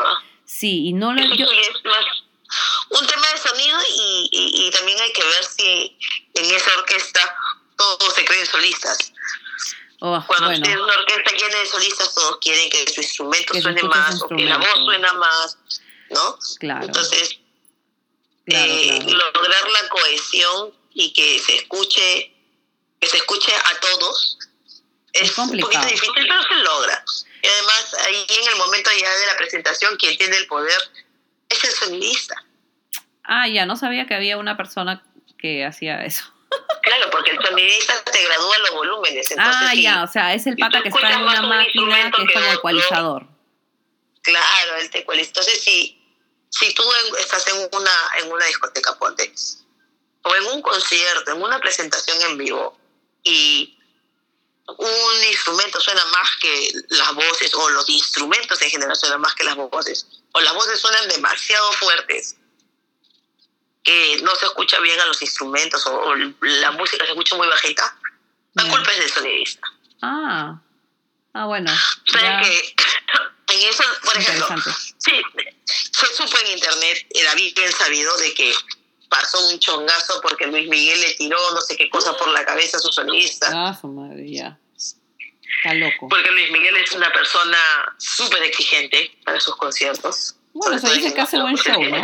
[0.44, 1.22] Sí, y no lo...
[1.34, 2.04] Yo- es más
[3.00, 5.96] un tema de sonido y, y, y también hay que ver si
[6.34, 7.20] en esa orquesta
[7.76, 9.12] todos se creen solistas.
[10.00, 13.60] oh, Cuando bueno, tienes una orquesta llena de solistas, todos quieren que su instrumento Que
[13.62, 15.58] suene más o que la voz suena más,
[16.11, 16.38] ¿no?
[16.59, 17.38] claro, Entonces,
[18.44, 19.31] claro, eh, claro.
[19.33, 22.35] lograr la cohesión y que se escuche
[23.01, 24.38] que se escuche a todos
[25.12, 25.73] Es es, un complicado.
[25.73, 27.05] poquito difícil pero se logra
[27.42, 30.79] y además ahí en el momento ya de la presentación quien tiene el poder
[31.49, 32.35] es el sonidista
[33.33, 35.05] Ah, ya, no sabía que había una persona
[35.38, 36.25] que hacía eso.
[36.83, 40.46] claro porque el sonidista te gradúa los volúmenes entonces ah, sí, ya, o sea, es
[40.49, 43.27] el pata que está en una máquina instrumento que es que como ecualizador.
[44.23, 45.99] claro él te ecualiza entonces si
[46.50, 49.32] si tú en- estás en una en una discoteca ponte
[50.22, 52.78] o en un concierto en una presentación en vivo
[53.22, 53.76] y
[54.78, 59.42] un instrumento suena más que las voces, o los instrumentos en general suenan más que
[59.42, 62.36] las voces, o las voces suenan demasiado fuertes,
[63.82, 67.48] que no se escucha bien a los instrumentos, o, o la música se escucha muy
[67.48, 67.96] bajita,
[68.54, 69.66] la culpa es del sonidista.
[70.02, 70.60] Ah,
[71.34, 71.72] ah, bueno.
[71.72, 72.48] O sea ya.
[72.48, 72.74] que
[73.50, 74.46] en eso, por ejemplo,
[74.98, 75.12] sí,
[75.92, 78.52] se supo en internet, era bien sabido de que
[79.08, 82.76] pasó un chongazo porque Luis Miguel le tiró no sé qué cosa por la cabeza
[82.76, 83.48] a su solista.
[83.52, 84.58] Ah, su madre, ya.
[84.76, 86.08] Está loco.
[86.08, 87.58] Porque Luis Miguel es una persona
[87.98, 90.36] súper exigente para sus conciertos.
[90.52, 92.02] Bueno, se dice que hace en- buen show, ¿no?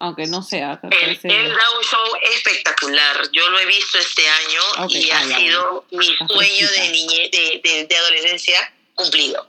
[0.00, 0.80] Aunque no sea.
[0.90, 3.30] Él, él da un show espectacular.
[3.32, 7.30] Yo lo he visto este año y ah, ha sido mi Está sueño de, niñez,
[7.30, 9.48] de, de, de adolescencia cumplido.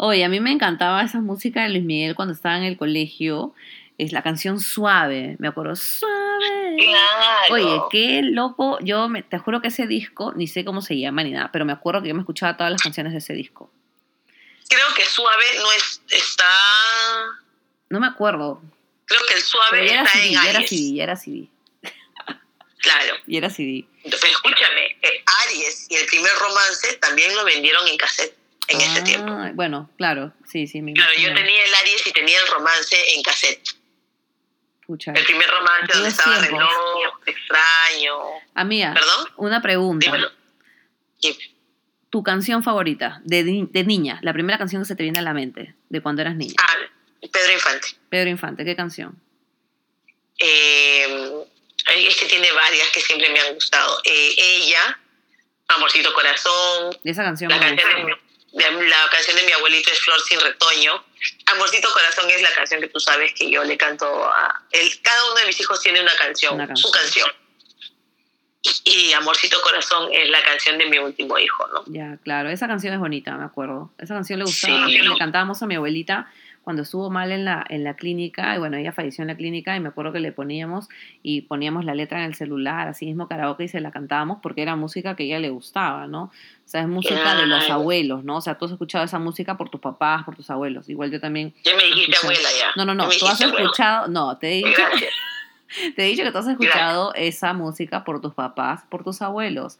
[0.00, 3.52] Oye, a mí me encantaba esa música de Luis Miguel cuando estaba en el colegio.
[3.98, 6.76] Es la canción Suave, me acuerdo, Suave.
[6.78, 7.54] Claro.
[7.54, 8.78] Oye, qué loco.
[8.80, 11.64] Yo me- te juro que ese disco, ni sé cómo se llama ni nada, pero
[11.64, 13.72] me acuerdo que yo me escuchaba todas las canciones de ese disco.
[14.68, 16.44] Creo que Suave no es, está...
[17.90, 18.62] No me acuerdo.
[19.06, 20.70] Creo que el Suave Pero está CD, en ya era Aries.
[20.70, 21.48] CD, ya era CD.
[22.80, 23.14] Claro.
[23.26, 23.84] Y era CD.
[24.04, 28.36] Pero escúchame, eh, Aries y el primer romance también lo vendieron en cassette
[28.68, 29.32] en ese Ah, tiempo.
[29.54, 33.22] Bueno, claro, sí, sí, me Claro, yo tenía el Aries y tenía el romance en
[33.22, 33.68] cassette.
[34.86, 35.12] Pucha.
[35.12, 36.58] El primer romance donde estaba tiempos.
[36.60, 38.14] reloj, extraño.
[38.54, 39.26] Amiga, ¿Perdón?
[39.36, 40.06] una pregunta.
[40.06, 40.30] Dímelo.
[41.20, 41.36] Sí.
[42.10, 45.34] Tu canción favorita de, de niña, la primera canción que se te viene a la
[45.34, 46.54] mente de cuando eras niña.
[46.58, 46.74] Ah,
[47.30, 47.88] Pedro Infante.
[48.08, 49.20] Pedro Infante, ¿qué canción?
[50.38, 51.44] Eh,
[51.96, 53.98] es que tiene varias que siempre me han gustado.
[54.04, 54.98] Eh, ella,
[55.68, 58.16] Amorcito Corazón, Esa canción la canción, de, mi- de-
[58.52, 60.92] la canción de mi abuelito es Flor sin retoño.
[61.46, 64.62] Amorcito Corazón es la canción que tú sabes que yo le canto a...
[64.70, 67.28] El, cada uno de mis hijos tiene una canción, Una su canción.
[68.84, 71.84] Y Amorcito Corazón es la canción de mi último hijo, ¿no?
[71.86, 73.92] Ya, claro, esa canción es bonita, me acuerdo.
[73.98, 74.98] Esa canción le gustaba, Sí.
[74.98, 76.30] le cantábamos a mi abuelita
[76.62, 79.74] cuando estuvo mal en la, en la clínica, y bueno, ella falleció en la clínica
[79.74, 80.88] y me acuerdo que le poníamos
[81.22, 84.60] y poníamos la letra en el celular, así mismo karaoke y se la cantábamos porque
[84.60, 86.30] era música que a ella le gustaba, ¿no?
[86.68, 88.36] O sea, es música de los abuelos, ¿no?
[88.36, 90.86] O sea, tú has escuchado esa música por tus papás, por tus abuelos.
[90.90, 91.54] Igual yo también.
[91.64, 92.26] Ya me dijiste escuché.
[92.34, 92.66] abuela ya.
[92.76, 93.62] No, no, no, tú has abuela.
[93.62, 95.10] escuchado, no, te he dicho, Gracias.
[95.96, 99.78] te he dicho que tú has escuchado esa música por tus papás, por tus abuelos.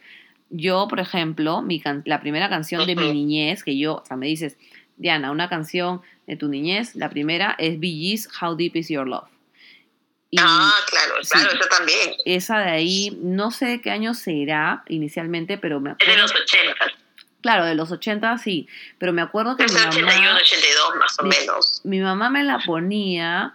[0.49, 4.17] Yo, por ejemplo, mi can- la primera canción de mi niñez, que yo, o sea,
[4.17, 4.57] me dices,
[4.97, 9.07] Diana, una canción de tu niñez, la primera es Bee Gees, How Deep Is Your
[9.07, 9.29] Love.
[10.31, 11.57] Y Ah, claro, claro, sí.
[11.59, 12.11] eso también.
[12.27, 16.23] esa de ahí, no sé de qué año será inicialmente, pero me Es de acuerdo.
[16.23, 16.85] los 80.
[17.41, 20.97] Claro, de los 80 sí, pero me acuerdo que Es mi del mamá, 81, 82
[20.99, 21.81] más o mi- menos.
[21.85, 23.55] mi mamá me la ponía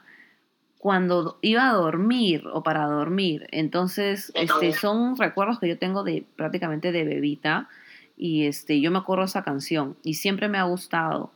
[0.77, 3.47] cuando iba a dormir o para dormir.
[3.51, 4.77] Entonces, este, Ujú.
[4.79, 7.69] son recuerdos que yo tengo de prácticamente de bebita
[8.17, 11.31] y este, yo me acuerdo de esa canción y siempre me ha gustado.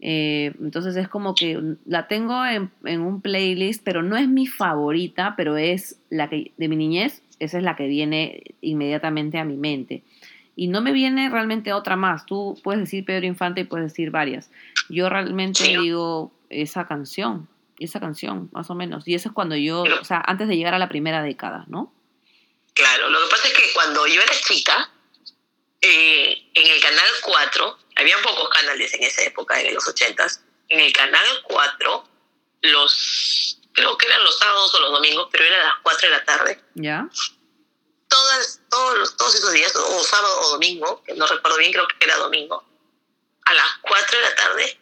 [0.00, 4.46] Eh, entonces es como que la tengo en, en un playlist, pero no es mi
[4.46, 9.44] favorita, pero es la que de mi niñez, esa es la que viene inmediatamente a
[9.44, 10.04] mi mente.
[10.56, 12.26] Y no me viene realmente otra más.
[12.26, 14.50] Tú puedes decir Pedro Infante y puedes decir varias.
[14.88, 15.76] Yo realmente Sí.
[15.76, 19.06] digo esa canción, esa canción, más o menos.
[19.06, 21.64] Y eso es cuando yo, Pero- o sea, antes de llegar a la primera década,
[21.68, 21.92] ¿no?
[22.74, 24.90] Claro, lo que pasa es que cuando yo era chica,
[25.80, 30.80] eh, en el canal 4, había pocos canales en esa época, en los 80s, en
[30.80, 32.08] el canal 4,
[32.62, 36.24] los, creo que eran los sábados o los domingos, pero eran las 4 de la
[36.24, 37.08] tarde, ¿Ya?
[38.08, 42.04] todas, todos, todos esos días, o sábado o domingo, que no recuerdo bien, creo que
[42.04, 42.64] era domingo,
[43.44, 44.78] a las 4 de la tarde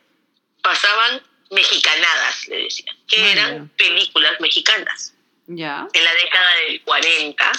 [0.63, 5.15] pasaban mexicanadas, le decían, que eran películas mexicanas.
[5.47, 5.87] ¿Ya?
[5.93, 7.53] En la década del 40,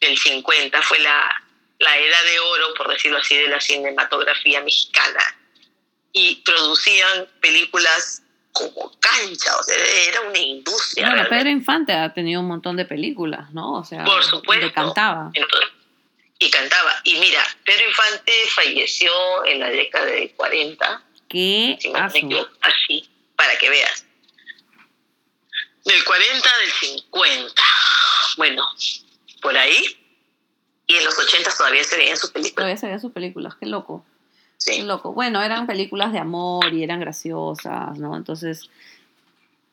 [0.00, 1.45] del 50, fue la,
[1.78, 5.36] la edad de oro, por decirlo así, de la cinematografía mexicana.
[6.12, 9.76] Y producían películas como cancha, o sea,
[10.08, 11.10] era una industria.
[11.10, 11.28] Bueno.
[11.28, 13.74] Pedro Infante ha tenido un montón de películas, ¿no?
[13.74, 14.72] O sea, Por supuesto.
[14.72, 15.30] cantaba.
[15.34, 15.70] Entonces,
[16.38, 17.00] y cantaba.
[17.04, 19.12] Y mira, Pedro Infante falleció
[19.44, 21.92] en la década del 40, ¿Qué si
[22.62, 24.06] así, para que veas.
[25.84, 27.62] Del 40 del 50.
[28.36, 28.64] Bueno,
[29.40, 29.98] por ahí.
[30.86, 32.54] Y en los 80 todavía se veían sus películas.
[32.56, 34.04] Todavía se veían sus películas, qué loco.
[34.64, 34.82] Qué Sí.
[34.82, 35.12] loco.
[35.12, 38.16] Bueno, eran películas de amor y eran graciosas, ¿no?
[38.16, 38.70] Entonces,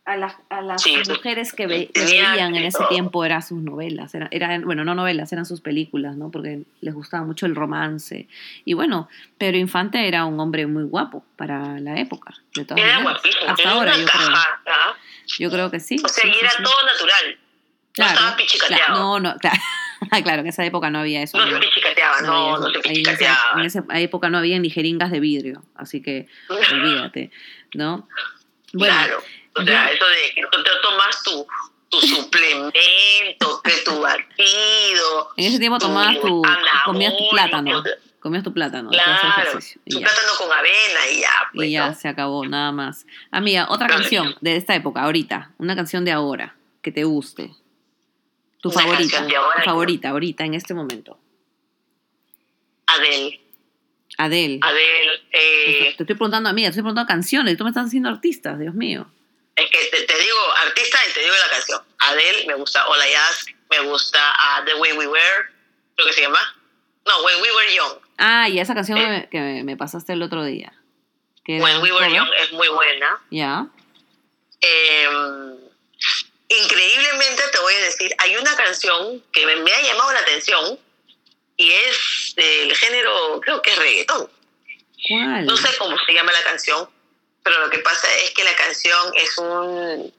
[0.06, 2.90] a las, a las Sí, mujeres que, ve- que veían en ese todo.
[2.90, 6.30] tiempo eran sus novelas, eran, eran, bueno, no novelas, eran sus películas, ¿no?
[6.30, 8.28] Porque les gustaba mucho el romance.
[8.66, 12.96] Y bueno, Pedro Infante era un hombre muy guapo para la época, de todas Era
[13.00, 13.14] maneras.
[13.22, 13.50] guapísimo.
[13.52, 14.30] Hasta ahora, yo creo.
[15.40, 15.96] Yo creo que sí.
[16.04, 17.40] O sea, sí, y era todo natural.
[17.98, 18.84] No estaba pichicateado.
[18.86, 19.62] claro, no, no, claro.
[20.24, 21.38] claro, en esa época no había eso.
[21.38, 21.52] No ¿no?
[21.54, 23.60] se pichicateaba, no, no, había se en, esa, pichicateaba.
[23.60, 26.28] en esa época no había ni jeringas de vidrio, así que
[26.72, 27.32] olvídate,
[27.74, 28.08] ¿no?
[28.74, 29.24] Bueno, claro.
[29.56, 31.46] O sea, eso de que tú te tomas tu,
[31.90, 35.30] tu suplemento, que tu batido.
[35.38, 36.42] en ese tiempo tomabas tu,
[36.86, 37.84] comías tu plátano,
[38.20, 38.90] Comías tu plátano.
[38.90, 40.08] Claro, tu ya.
[40.08, 41.30] plátano con avena y ya.
[41.54, 41.94] Pues, Y ya ¿no?
[41.94, 43.06] se acabó, nada más.
[43.32, 44.02] Amiga, otra Claro.
[44.02, 45.52] canción de esta época, ahorita.
[45.58, 47.52] Una canción de ahora, que te guste.
[48.64, 49.22] Tu Una favorita.
[49.26, 51.20] de ahora favorita, ahorita, en este momento.
[52.88, 53.42] Adele.
[54.18, 54.60] Adele.
[54.62, 55.22] Adele.
[55.32, 57.58] eh, Te estoy preguntando, amiga, te estoy preguntando canciones.
[57.58, 59.06] Tú me estás haciendo artistas, Dios mío.
[59.56, 61.82] es que te, te digo artista y te digo la canción.
[62.00, 65.22] Adele, me gusta All I Ask, me gusta ah, The Way We Were,
[65.96, 66.40] creo que se llama.
[67.06, 68.00] No, When We Were Young.
[68.18, 69.08] Ah, y esa canción Eh.
[69.10, 70.72] me- que me, pasaste el otro día.
[71.44, 72.14] Que When We Were.
[72.16, 73.20] Young es muy buena.
[73.30, 73.68] Ya.
[74.62, 75.08] Eh,
[76.58, 80.80] increíblemente te voy a decir, hay una canción que me, me ha llamado la atención
[81.58, 84.30] y es del género, creo que es reggaetón.
[85.08, 85.46] ¿Cuál?
[85.46, 86.90] No sé cómo se llama la canción,
[87.44, 90.14] pero lo que pasa es que la canción es un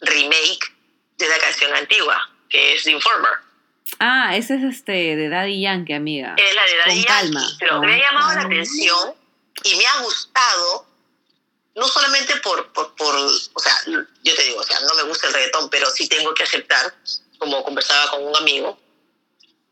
[0.00, 0.72] remake
[1.18, 3.32] de la canción antigua, que es The Informer.
[3.98, 6.34] Ah, ese es este de Daddy Yankee, amiga.
[6.36, 8.54] Es la de Daddy Con Yankee, calma, Pero me ha llamado la calma.
[8.54, 9.14] atención
[9.64, 10.86] y me ha gustado,
[11.76, 15.26] no solamente por, por, por, o sea, yo te digo, o sea, no me gusta
[15.28, 16.94] el reggaetón, pero sí tengo que aceptar,
[17.38, 18.78] como conversaba con un amigo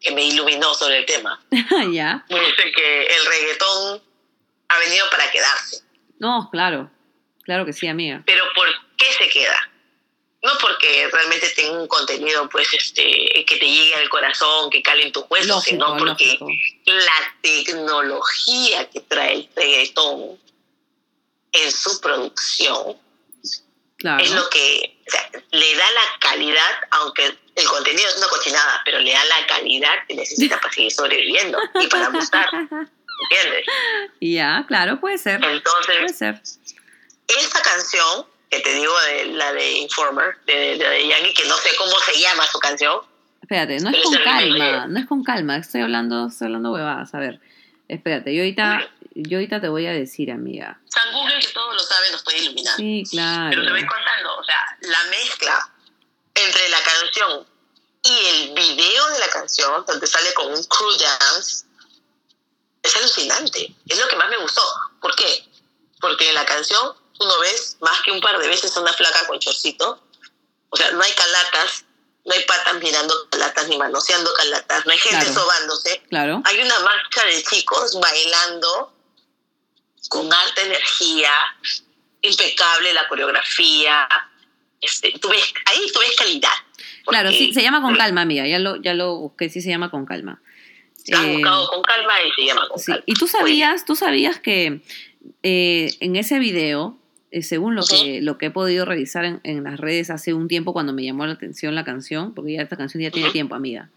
[0.00, 1.42] que me iluminó sobre el tema,
[1.92, 2.24] ya.
[2.28, 4.02] me dice que el reggaetón
[4.68, 5.82] ha venido para quedarse.
[6.18, 6.90] No, claro.
[7.42, 8.22] Claro que sí, amiga.
[8.24, 9.70] Pero ¿por qué se queda?
[10.42, 13.02] No porque realmente tenga un contenido pues este
[13.46, 16.48] que te llegue al corazón, que cale en tus huesos, Lógico, sino porque lógico.
[16.86, 20.38] la tecnología que trae el reggaetón
[21.54, 22.96] en su producción
[23.96, 24.22] Claro.
[24.22, 28.80] es lo que o sea, le da la calidad, aunque el contenido es una cochinada,
[28.84, 33.66] pero le da la calidad que necesita para seguir sobreviviendo y para gustar, ¿entiendes?
[34.20, 35.40] ya, claro, puede ser.
[35.40, 36.40] Puede Entonces, ser.
[37.28, 41.56] esta canción que te digo de la de Informer de, de, de Yankee, que no
[41.56, 43.00] sé cómo se llama su canción,
[43.42, 47.18] Espérate, no es con calma, no es con calma, estoy hablando, estoy hablando huevadas, a
[47.18, 47.40] ver.
[47.88, 50.80] Espérate, yo ahorita, yo ahorita te voy a decir, amiga.
[50.88, 52.76] San Google, que todo lo sabe, nos puede iluminar.
[52.76, 53.50] Sí, claro.
[53.50, 55.70] Pero te voy contando, o sea, la mezcla
[56.34, 57.46] entre la canción
[58.02, 61.64] y el video de la canción, donde sale con un crew dance,
[62.82, 63.74] es alucinante.
[63.86, 64.62] Es lo que más me gustó.
[65.00, 65.48] ¿Por qué?
[66.00, 68.92] Porque en la canción tú no ves más que un par de veces a una
[68.92, 70.02] flaca con chorcito.
[70.68, 71.84] O sea, no hay calatas,
[72.24, 75.40] no hay patas mirando calatas ni manoseando calatas, no hay gente Claro.
[75.40, 76.02] sobándose.
[76.10, 76.42] Claro.
[76.44, 78.92] Hay una marcha de chicos bailando
[80.08, 81.30] con alta energía,
[82.22, 84.08] impecable la coreografía.
[84.80, 86.50] Este, tú ves, ahí tú ves calidad.
[87.06, 89.90] Claro, sí, se llama con calma, amiga, ya lo, ya lo busqué, sí se llama
[89.90, 90.40] con calma.
[91.12, 93.04] Han Eh, buscado con calma y se llama con Sí, calma.
[93.06, 94.80] y tú sabías, tú sabías que
[95.42, 96.98] eh, en ese video,
[97.30, 100.48] eh, según lo que, lo que he podido revisar en, en las redes hace un
[100.48, 103.54] tiempo cuando me llamó la atención la canción, porque ya esta canción ya tiene tiempo,
[103.54, 103.90] amiga.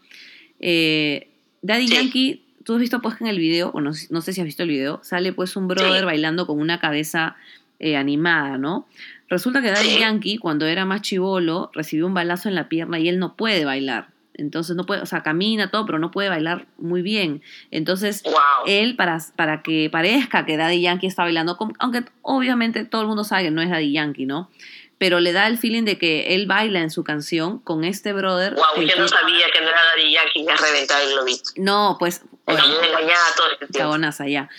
[0.59, 1.29] Eh,
[1.61, 1.93] Daddy Sí.
[1.93, 4.45] Yankee, tú has visto pues que en el video, o no, no sé si has
[4.45, 6.05] visto el video, sale pues un brother Sí.
[6.05, 7.37] bailando con una cabeza
[7.79, 8.87] eh, animada, ¿no?
[9.29, 9.99] Resulta que Daddy Sí.
[9.99, 13.63] Yankee, cuando era más chivolo, recibió un balazo en la pierna y él no puede
[13.63, 14.09] bailar.
[14.33, 17.41] Entonces no puede, o sea, camina todo, pero no puede bailar muy bien.
[17.71, 18.33] Entonces, Wow.
[18.67, 23.23] él para, para que parezca que Daddy Yankee está bailando, aunque obviamente todo el mundo
[23.23, 24.49] sabe que no es Daddy Yankee, ¿no?
[24.97, 28.55] Pero le da el feeling de que él baila en su canción con este brother.
[28.55, 31.49] wow, yo no sabía que no era Daddy Yankee, me has reventado el globito.
[31.57, 32.63] no, pues, Bueno.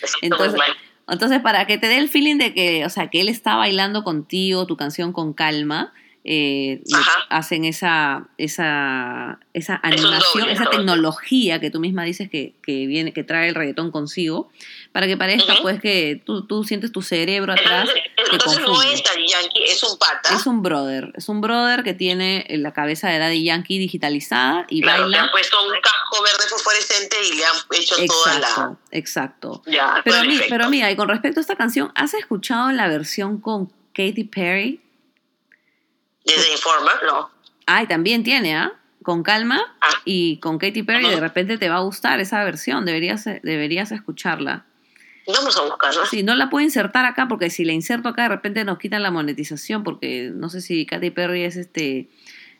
[0.00, 0.60] Me siento Entonces.
[1.08, 4.04] Entonces, para que te dé el feeling de que, o sea, que él está bailando
[4.04, 5.94] contigo tu canción con calma,
[6.30, 6.98] eh, le
[7.30, 10.70] hacen esa, esa, esa animación, doble, esa entonces.
[10.76, 14.50] tecnología que tú misma dices que, que viene, que trae el reggaetón consigo,
[14.92, 15.62] para que parezca Ujú.
[15.62, 17.88] pues que tú, tú sientes tu cerebro atrás.
[17.88, 20.34] Entonces, entonces no es Daddy Yankee, es un pata.
[20.36, 24.82] Es un brother, es un brother que tiene la cabeza de Daddy Yankee digitalizada y
[24.82, 25.22] claro, le baila.
[25.22, 28.48] han puesto un casco verde fosforescente y le han hecho toda la...
[28.48, 29.62] Exacto, exacto.
[29.66, 30.18] Ya, Pero,
[30.50, 34.82] pero mira, y con respecto a esta canción, ¿has escuchado la versión con Katy Perry?
[36.36, 37.30] Desde Informer, no.
[37.66, 38.72] Ay, también tiene, ¿ah?
[39.02, 39.86] Con calma Ah.
[40.04, 41.14] y con Katy Perry Ajá.
[41.14, 44.64] de repente te va a gustar esa versión, deberías, deberías escucharla.
[45.26, 46.06] Vamos a buscarla.
[46.06, 49.02] Sí, no la puedo insertar acá porque si la inserto acá de repente nos quitan
[49.02, 52.08] la monetización porque no sé si Katy Perry es este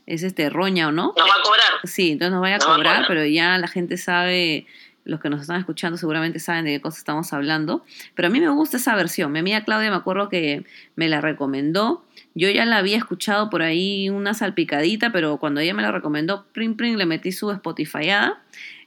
[0.06, 1.14] es este roña o no.
[1.16, 1.68] Nos va a cobrar.
[1.84, 3.04] Sí, entonces nos vaya a Nos va a cobrar.
[3.08, 4.66] pero ya la gente sabe,
[5.08, 7.84] los que nos están escuchando seguramente saben de qué cosa estamos hablando.
[8.14, 9.32] Pero a mí me gusta esa versión.
[9.32, 12.04] Mi amiga Claudia me acuerdo que me la recomendó.
[12.34, 16.44] Yo ya la había escuchado por ahí una salpicadita, pero cuando ella me la recomendó,
[16.52, 18.40] prim prim, le metí su Spotifyada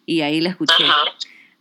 [0.06, 0.86] y ahí la escuché.
[0.86, 0.96] Ajá.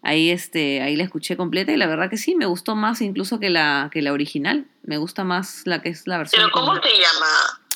[0.03, 3.39] Ahí este, ahí la escuché completa y la verdad que sí, me gustó más incluso
[3.39, 4.67] que la, que la original.
[4.83, 6.41] Me gusta más la que es la versión.
[6.43, 7.27] Pero ¿cómo se llama?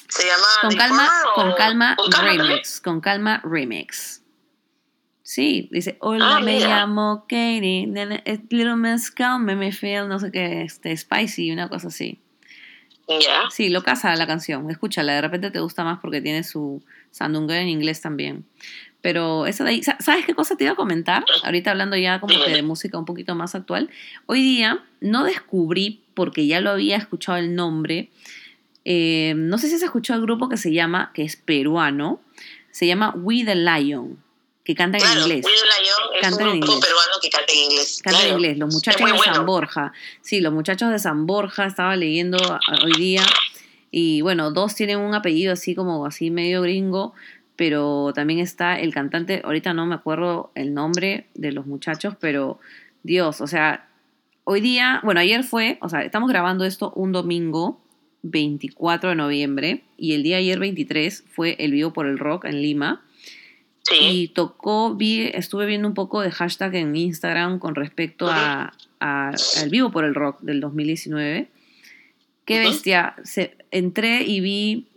[0.08, 2.46] ¿Se llama con calma, o- con calma con calma también?
[2.48, 4.22] remix, con calma remix.
[5.26, 6.68] Sí, dice, hola, Ah, me mira.
[6.68, 7.86] llamo Katie,
[8.50, 12.20] Little Mezcal, me me feel, no sé qué, este, spicy, una cosa así.
[13.08, 13.48] Ya.
[13.50, 17.58] Sí, lo casa la canción, escúchala, de repente te gusta más porque tiene su sandunga
[17.58, 18.44] en inglés también.
[19.00, 21.24] Pero esa de ahí, sa- ¿sabes qué cosa te iba a comentar?
[21.42, 23.88] Ahorita hablando ya como que de música un poquito más actual.
[24.26, 28.10] Hoy día no descubrí, porque ya lo había escuchado el nombre,
[28.84, 32.20] eh, no sé si has escuchado el grupo que se llama, que es peruano,
[32.70, 34.18] se llama We the Lion,
[34.64, 35.44] que canta en inglés.
[35.44, 36.80] Will Lion es en un grupo inglés.
[36.80, 38.00] peruano que canta en inglés.
[38.02, 39.34] Canta en inglés, los muchachos de bueno.
[39.34, 39.92] San Borja.
[40.22, 42.38] Sí, los muchachos de San Borja estaba leyendo
[42.84, 43.22] hoy día.
[43.90, 47.14] Y bueno, dos tienen un apellido así como así medio gringo,
[47.56, 52.58] pero también está el cantante, ahorita no me acuerdo el nombre de los muchachos, pero
[53.04, 53.88] Dios, o sea,
[54.44, 57.80] hoy día, bueno, ayer fue, o sea, estamos grabando esto un domingo
[58.22, 62.62] 24 de noviembre y el día ayer 23 fue el vivo por el rock en
[62.62, 63.04] Lima.
[63.84, 63.96] Sí.
[64.00, 69.30] Y tocó, vi, estuve viendo un poco de hashtag en Instagram con respecto a, a-
[69.60, 71.48] al vivo por el rock del 2019.
[72.46, 73.14] Qué bestia.
[73.24, 74.88] Se, entré y vi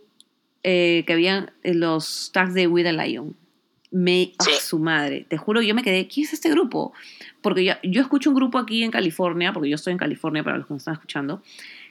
[0.64, 3.36] eh, que habían eh, los tags de With a Lion.
[3.92, 6.92] Me, ¡ah, su madre, te juro, yo me quedé, ¿quién es este grupo?
[7.42, 10.58] Porque yo, yo escucho un grupo aquí en California, porque yo estoy en California para
[10.58, 11.42] los que me están escuchando,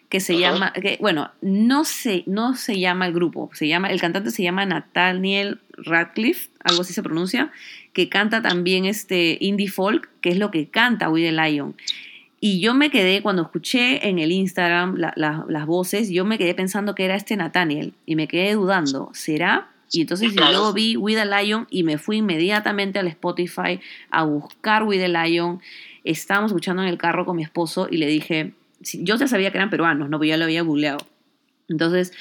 [0.09, 4.01] que se llama, que, bueno, no se, no se llama el grupo, se llama, el
[4.01, 7.51] cantante se llama Nathaniel Radcliffe, algo así se pronuncia,
[7.93, 11.75] que canta también este indie folk, que es lo que canta With the Lion.
[12.39, 16.39] Y yo me quedé, cuando escuché en el Instagram la- la- las voces, yo me
[16.39, 19.71] quedé pensando que era este Nathaniel y me quedé dudando, ¿será?
[19.91, 20.53] Y entonces Claro.
[20.53, 23.81] luego vi With the Lion y me fui inmediatamente al Spotify
[24.11, 25.61] a buscar With the Lion.
[26.05, 29.59] Estábamos escuchando en el carro con mi esposo y le dije, yo ya sabía que
[29.59, 30.99] eran peruanos, no, Porque ya lo había googleado.
[31.69, 32.13] Entonces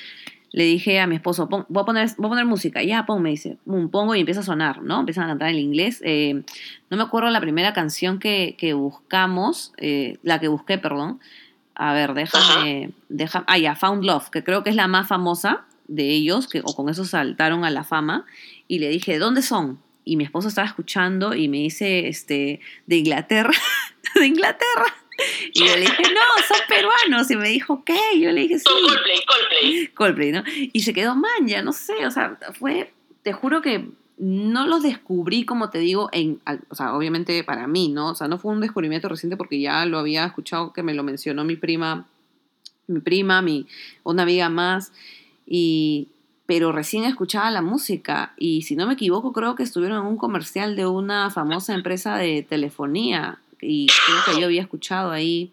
[0.51, 3.21] le dije a mi esposo, "Pon- voy, a poner, voy a poner música, ya pon,
[3.21, 5.01] me dice, Pum, pongo y empieza a sonar, ¿no?
[5.01, 6.01] Empiezan a cantar en inglés.
[6.05, 6.43] Eh,
[6.89, 11.19] no me acuerdo la primera canción que, que buscamos, eh, la que busqué, perdón.
[11.75, 15.65] A ver, déjame, déjame, ah, ya, Found Love, que creo que es la más famosa
[15.89, 18.25] de ellos, que o con eso saltaron a la fama.
[18.69, 19.79] Y le dije, ¿dónde son?
[20.05, 23.51] Y mi esposo estaba escuchando y me dice, este, de Inglaterra,
[24.15, 24.85] de Inglaterra.
[25.53, 27.31] Y yo le dije, no, son peruanos.
[27.31, 27.99] Y me dijo, ¿qué?
[28.19, 28.65] Yo le dije, sí.
[28.65, 29.87] Son Coldplay, Coldplay.
[29.87, 30.43] Coldplay, ¿no?
[30.73, 32.91] Y se quedó man, ya no sé, o sea, fue,
[33.23, 36.39] te juro que no los descubrí, como te digo, en,
[36.69, 38.11] o sea, obviamente para mí, ¿no?
[38.11, 41.03] O sea, no fue un descubrimiento reciente porque ya lo había escuchado que me lo
[41.03, 42.07] mencionó mi prima,
[42.87, 43.67] mi prima, mi,
[44.03, 44.93] una amiga más,
[45.45, 46.07] y,
[46.45, 50.17] pero recién escuchaba la música y si no me equivoco creo que estuvieron en un
[50.17, 55.51] comercial de una famosa empresa de telefonía y creo que yo había escuchado ahí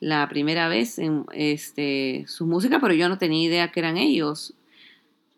[0.00, 4.54] la primera vez en este su música, pero yo no tenía idea que eran ellos.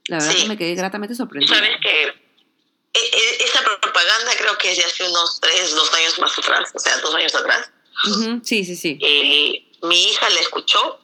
[0.06, 0.42] La verdad Sí.
[0.42, 1.54] que me quedé gratamente sorprendida.
[1.54, 6.18] Sabes que e- e- esa propaganda creo que es de hace unos tres, dos años
[6.18, 7.70] más atrás, o sea, dos años atrás.
[8.10, 8.98] Ujú, Sí, sí, sí.
[9.00, 10.98] Eh, mi hija la escuchó.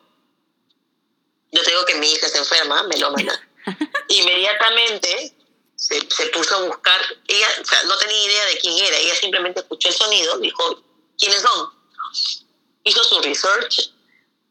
[1.52, 3.32] Yo te digo que mi hija es enferma, melómana.
[4.08, 5.32] Inmediatamente
[5.76, 7.00] se, se puso a buscar.
[7.26, 8.96] Ella o sea, no tenía idea de quién era.
[8.98, 10.82] Ella simplemente escuchó el sonido, dijo,
[11.18, 11.70] ¿quiénes son?
[12.84, 13.92] Hizo su research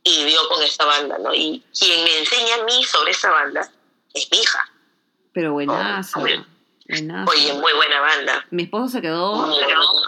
[0.04, 1.34] y dio con esta banda, ¿no?
[1.34, 3.72] Y quien me enseña a mí sobre esta banda
[4.14, 4.60] es mi hija.
[5.34, 6.20] Pero buenazo.
[6.22, 6.44] Oye.
[6.88, 7.32] buenazo.
[7.32, 8.46] Oye, muy buena banda.
[8.52, 9.48] Mi esposo se quedó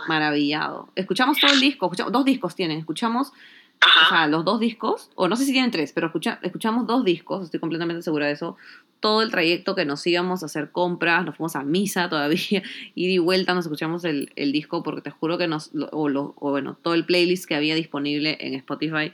[0.07, 0.89] maravillado.
[0.95, 4.09] Escuchamos todo el disco, escuchamos, dos discos tienen, escuchamos o Ajá.
[4.09, 7.45] sea, los dos discos, o no sé si tienen tres, pero escucha- escuchamos dos discos,
[7.45, 8.57] estoy completamente segura de eso.
[8.99, 12.63] Todo el trayecto que nos íbamos a hacer compras, nos fuimos a misa todavía, ida
[13.13, 16.49] y vuelta nos escuchamos el, el disco porque te juro que nos, o, lo- o
[16.51, 19.13] bueno, todo el playlist que había disponible en Spotify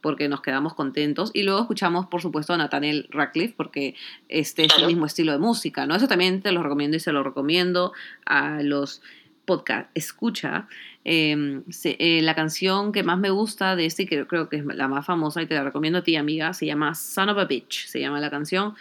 [0.00, 1.30] porque nos quedamos contentos.
[1.32, 3.94] Y luego escuchamos, por supuesto, a Nathaniel Radcliffe porque
[4.28, 5.94] este es el mismo estilo de música, ¿no?
[5.94, 7.92] Eso también te lo recomiendo y se lo recomiendo
[8.26, 9.00] a los
[9.46, 10.68] podcast escucha
[11.04, 14.64] eh, se- eh, la canción que más me gusta de este que creo que es
[14.64, 17.44] la más famosa y te la recomiendo a ti amiga se llama Son of a
[17.44, 18.74] Bitch se llama la canción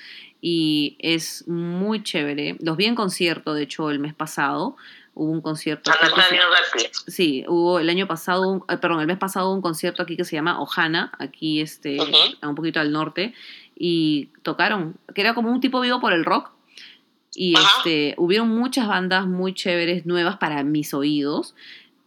[0.46, 4.76] y es muy chévere los vi en concierto de hecho el mes pasado
[5.16, 7.12] hubo un concierto aquí que se-.
[7.12, 10.26] Sí, hubo el año pasado, un- eh, perdón, el mes pasado un concierto aquí que
[10.26, 11.98] se llama Ojana, aquí este,
[12.42, 13.34] un poquito al norte,
[13.78, 16.50] y tocaron, que era como un tipo vivo por el rock,
[17.36, 17.68] y Ajá.
[17.78, 21.54] este, hubieron muchas bandas muy chéveres, nuevas para mis oídos,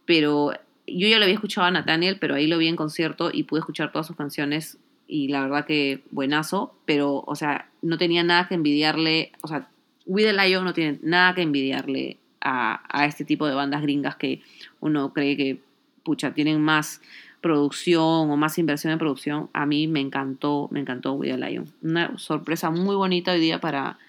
[0.05, 0.51] pero
[0.85, 3.61] yo ya lo había escuchado a Nathaniel, pero ahí lo vi en concierto y pude
[3.61, 4.77] escuchar todas sus canciones
[5.07, 9.69] y la verdad que buenazo, pero, o sea, no tenía nada que envidiarle, o sea,
[10.05, 14.15] With the Lion no tiene nada que envidiarle a, a este tipo de bandas gringas
[14.15, 14.41] que
[14.79, 15.61] uno cree que,
[16.03, 17.01] pucha, tienen más
[17.41, 19.49] producción o más inversión en producción.
[19.53, 21.73] A mí me encantó, me encantó With the Lion.
[21.81, 23.99] Una sorpresa muy bonita hoy día para,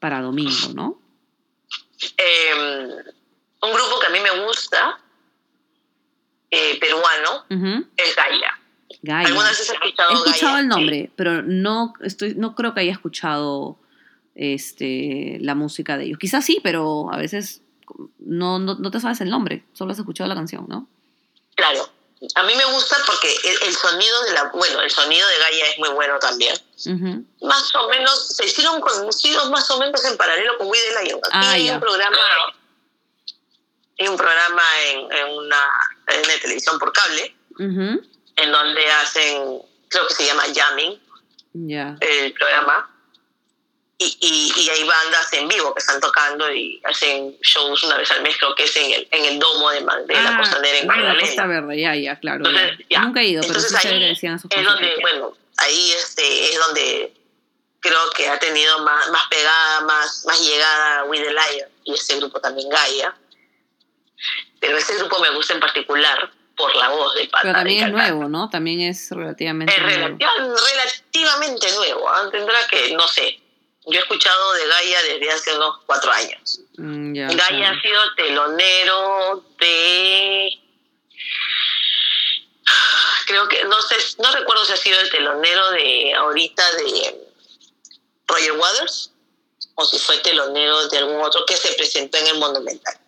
[0.00, 1.00] para domingo, ¿no?
[2.16, 2.54] Eh,
[3.62, 5.00] un grupo que a mí me gusta,
[6.50, 7.44] eh, peruano,
[7.96, 8.60] es Gaia.
[9.02, 9.28] Gaia.
[9.28, 10.60] ¿Alguna vez has escuchado He escuchado Gaia?
[10.62, 13.78] el nombre, pero no estoy, no creo que haya escuchado
[14.34, 16.18] este, la música de ellos.
[16.18, 17.62] Quizás sí, pero a veces
[18.18, 20.88] no, no, no te sabes el nombre, solo has escuchado la canción, ¿no?
[21.54, 21.88] Claro.
[22.34, 25.66] A mí me gusta porque el, el sonido de la, bueno, el sonido de Gaia
[25.70, 26.54] es muy bueno también.
[26.86, 27.24] Ujú.
[27.46, 31.20] Más o menos, se hicieron conocidos más o menos en paralelo con We the Lion.
[31.22, 32.16] Aquí Ah, hay un programa,
[34.00, 35.62] hay un programa en, en una
[36.08, 38.02] en televisión por cable, Ujú.
[38.38, 41.00] En donde hacen, creo que se llama Jamming,
[41.54, 41.96] Ya.
[42.00, 42.90] el programa.
[44.00, 48.08] Y, y, y hay bandas en vivo que están tocando y hacen shows una vez
[48.12, 50.78] al mes, creo que es en el, en el domo de, de la Ah, costanera
[50.78, 51.20] en la Magdalena.
[51.26, 52.46] Costa Verde, ya, ya, claro.
[52.46, 53.00] Entonces, ya.
[53.02, 55.00] Nunca he ido, pero Entonces sé ahí decían es donde, conciertos.
[55.02, 57.12] bueno, ahí este, es donde
[57.80, 62.16] creo que ha tenido más, más pegada, más, más llegada We the Lion y este
[62.18, 63.16] grupo también Gaia.
[64.60, 67.42] Pero este grupo me gusta en particular por la voz del pata.
[67.42, 68.50] Pero también es nuevo, ¿no?
[68.50, 69.96] También es relativamente Es nuevo.
[70.18, 70.32] relativa-
[70.72, 72.08] relativamente nuevo.
[72.10, 72.28] ¿ah?
[72.30, 73.40] Tendrá que, no sé,
[73.86, 76.60] yo he escuchado de Gaia desde hace unos cuatro años.
[76.76, 77.76] Mm, ya, Gaia claro.
[77.78, 80.50] ha sido telonero de.
[83.26, 87.28] Creo que, no sé, no recuerdo si ha sido el telonero de ahorita de
[88.26, 89.12] Roger Waters
[89.74, 92.98] o si fue telonero de algún otro que se presentó en el Monumental.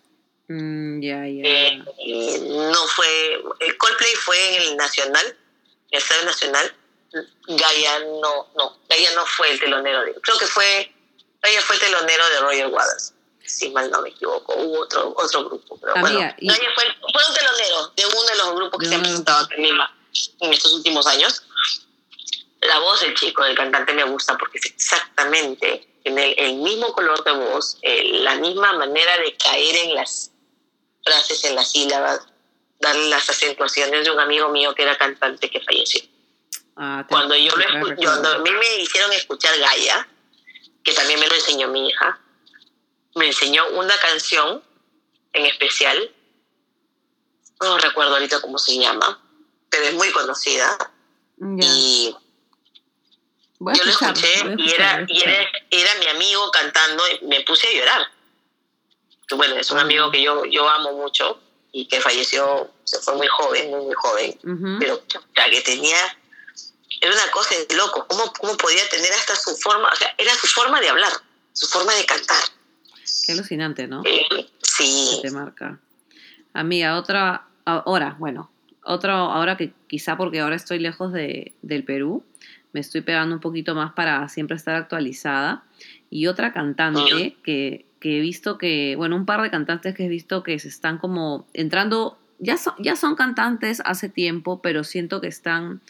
[0.51, 1.01] Mm.
[1.03, 3.41] Eh, eh, no fue.
[3.59, 5.37] El Coldplay fue en el Nacional, en
[5.91, 6.75] el Estadio Nacional.
[7.47, 10.13] Gaia no, no, Gaia no fue el telonero de.
[10.21, 10.91] Creo que fue.
[11.41, 13.13] Gaia fue telonero de Roger Waters,
[13.45, 14.53] si mal no me equivoco.
[14.55, 16.35] Hubo otro, otro grupo, pero Amiga, bueno.
[16.39, 19.47] y- Gaia fue, fue un telonero de uno de los grupos que se han presentado
[19.55, 19.97] en Lima
[20.41, 21.43] en estos últimos años.
[22.61, 26.91] La voz del chico, del cantante, me gusta porque es exactamente tiene el, el mismo
[26.93, 30.30] color de voz, eh, la misma manera de caer en las
[31.03, 32.21] frases, en las sílabas,
[32.79, 36.01] darle las acentuaciones de un amigo mío que era cantante que falleció.
[36.75, 40.07] Ah, Cuando yo lo escu- cuando a mí me hicieron escuchar Gaia,
[40.83, 42.19] que también me lo enseñó mi hija,
[43.15, 44.63] me enseñó una canción
[45.33, 46.11] en especial,
[47.61, 49.21] no recuerdo ahorita cómo se llama,
[49.69, 50.77] pero es muy conocida
[51.37, 51.67] Ya.
[51.67, 52.15] y
[53.59, 57.71] yo lo escuché y era, y era, era mi amigo cantando y me puse a
[57.73, 58.11] llorar.
[59.37, 61.39] Bueno, es un amigo que yo, yo amo mucho
[61.71, 64.79] y que falleció, se fue muy joven, muy, muy joven, Ujú.
[64.79, 65.97] pero puta, que tenía,
[66.99, 70.33] era una cosa de loco, ¿cómo, cómo podía tener hasta su forma, o sea, era
[70.35, 71.11] su forma de hablar,
[71.53, 72.43] su forma de cantar.
[73.25, 74.01] Qué alucinante, ¿no?
[74.05, 75.79] Eh, que sí, te marca.
[76.53, 78.51] Amiga, otra, ahora, bueno,
[78.83, 82.25] otro, ahora que quizá porque ahora estoy lejos de, del Perú,
[82.73, 85.63] me estoy pegando un poquito más para siempre estar actualizada.
[86.09, 90.09] Y otra cantante que, que he visto que, bueno, un par de cantantes que he
[90.09, 95.21] visto que se están como entrando, ya son, ya son cantantes hace tiempo, pero siento
[95.21, 95.81] que están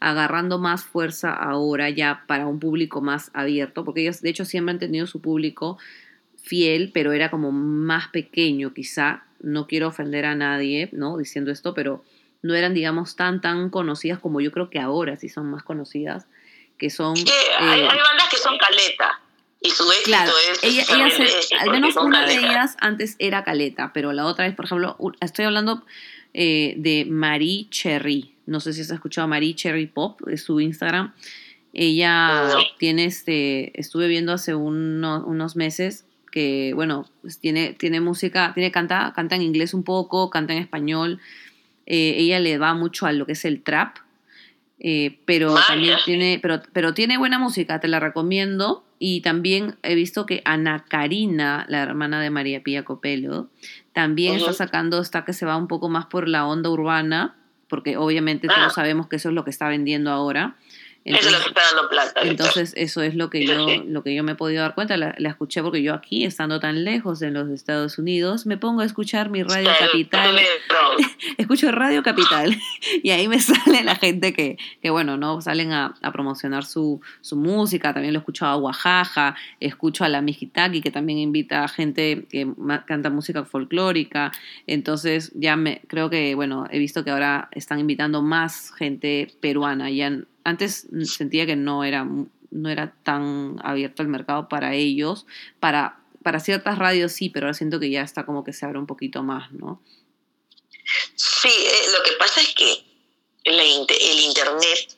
[0.00, 4.72] agarrando más fuerza ahora ya para un público más abierto, porque ellos de hecho siempre
[4.72, 5.78] han tenido su público
[6.42, 9.24] fiel, pero era como más pequeño quizá.
[9.40, 11.16] No quiero ofender a nadie, ¿no?
[11.16, 12.04] Diciendo esto, pero
[12.42, 16.26] no eran, digamos, tan, tan conocidas como yo creo que ahora sí son más conocidas,
[16.78, 17.14] que son...
[17.14, 19.20] que hay, eh, hay bandas que son caleta
[19.60, 20.64] y su éxito Claro, es...
[20.64, 24.54] ella, ella se- al menos una de ellas antes era Caleta, pero la otra es,
[24.54, 25.84] por ejemplo, estoy hablando
[26.34, 28.34] eh, de Marie Cherry.
[28.46, 31.12] No sé si has escuchado Marie Cherry Pop, de su Instagram.
[31.72, 32.58] Ella No.
[32.78, 38.70] tiene este, estuve viendo hace uno- unos meses que, bueno, pues tiene, tiene música, tiene,
[38.72, 41.20] canta, canta en inglés un poco, canta en español.
[41.86, 43.96] Eh, ella le va mucho a lo que es el trap.
[44.82, 48.82] eh, pero también tiene, pero, pero tiene buena música, te la recomiendo.
[49.02, 53.48] Y también he visto que Ana Karina, la hermana de María Pía Copelo,
[53.94, 57.34] también está sacando, está que se va un poco más por la onda urbana,
[57.68, 58.54] porque obviamente Ah.
[58.56, 60.56] todos sabemos que eso es lo que está vendiendo ahora.
[61.02, 62.20] Eso es lo Entonces, que está dando plata.
[62.24, 63.82] entonces eso es lo que yo, sí.
[63.86, 64.98] lo que yo me he podido dar cuenta.
[64.98, 68.82] La, la escuché porque yo aquí, estando tan lejos en los Estados Unidos, me pongo
[68.82, 70.38] a escuchar mi radio capital
[71.36, 72.56] escucho Radio Capital
[73.02, 75.40] y ahí me sale la gente que, que bueno, ¿no?
[75.40, 80.80] Salen a, promocionar su, su música, también lo escucho a Oaxaca, escucho a la Mijitaki
[80.80, 82.52] que también invita a gente que
[82.86, 84.32] canta música folclórica,
[84.66, 89.90] entonces ya me creo que, bueno, he visto que ahora están invitando más gente peruana,
[89.90, 90.12] ya
[90.44, 92.06] antes sentía que no era,
[92.50, 95.26] no era tan abierto el mercado para ellos,
[95.58, 95.96] para...
[96.22, 98.84] Para ciertas radios sí, pero ahora siento que ya está como que se abre un
[98.84, 99.80] poquito más, ¿no?
[101.16, 102.84] Sí, eh, lo que pasa es que
[103.44, 104.96] la el Internet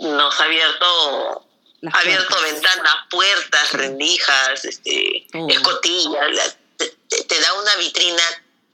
[0.00, 1.46] nos ha abierto,
[1.92, 6.30] ha abierto ventanas, puertas, rendijas, este, escotillas.
[6.32, 8.22] la- te, te da una vitrina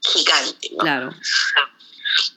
[0.01, 0.77] gigante, ¿no?
[0.79, 1.13] Claro.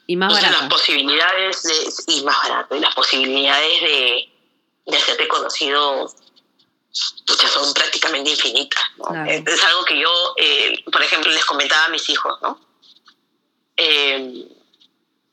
[0.05, 0.57] Y más barato.
[0.59, 4.29] las posibilidades de, y más barato, y las posibilidades de,
[4.85, 6.13] de hacerte conocido
[6.91, 8.83] son prácticamente infinitas.
[8.97, 9.05] ¿no?
[9.05, 9.31] Claro.
[9.31, 12.59] Es, es algo que yo, eh, por ejemplo, les comentaba a mis hijos, ¿no?
[13.77, 14.47] Eh,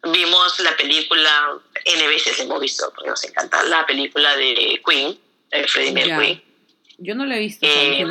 [0.03, 5.19] vimos la película, N veces la hemos visto, porque nos encanta, la película de Queen,
[5.51, 5.93] de Freddie.
[5.93, 6.45] Mercury.
[6.99, 7.67] Yo no lo he visto.
[7.67, 8.07] Eh.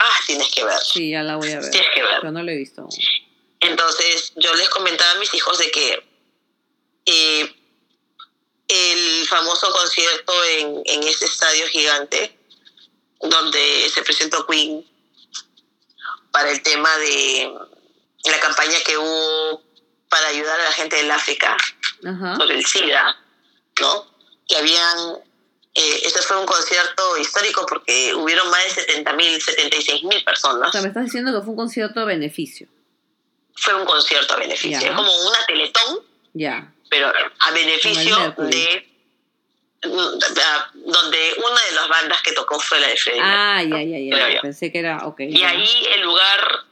[0.00, 1.70] Ah, tienes que ver, Sí, ya la voy a ver.
[1.70, 2.16] tienes que ver.
[2.20, 2.88] Pero no lo he visto.
[3.60, 6.02] Entonces yo les comentaba a mis hijos de que
[7.06, 7.54] eh,
[8.68, 12.36] el famoso concierto en, en ese estadio gigante
[13.20, 14.86] donde se presentó Queen
[16.30, 17.52] para el tema de
[18.30, 19.62] la campaña que hubo
[20.08, 21.56] para ayudar a la gente del África
[22.06, 22.36] Ajá.
[22.36, 23.16] sobre el SIDA,
[23.80, 24.06] ¿no?
[24.48, 24.98] Que habían,
[25.74, 30.68] eh, este fue un concierto histórico porque hubieron más de 70 mil, 76 mil personas
[30.70, 32.68] O sea, me estás diciendo que fue un concierto a beneficio.
[33.54, 34.80] fue un concierto a beneficio.
[34.80, 34.88] Ya.
[34.88, 36.00] Es como una teletón,
[36.32, 36.72] Ya.
[36.88, 38.86] pero a beneficio de,
[39.82, 43.18] a- donde una de las bandas que tocó fue la de Mercury.
[43.22, 44.40] Ah, ya, ya, ya.
[44.40, 45.20] Pensé que era, ok.
[45.20, 45.50] Y ya.
[45.50, 46.64] ahí el lugar,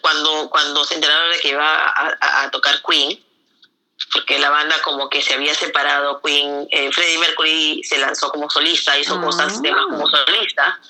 [0.00, 3.22] cuando, cuando se enteraron de que iba a, a- a tocar Queen,
[4.12, 8.48] porque la banda como que se había separado, Queen, eh, Freddie Mercury se lanzó como
[8.50, 9.22] solista, hizo Ah.
[9.24, 10.80] cosas, temas como solista,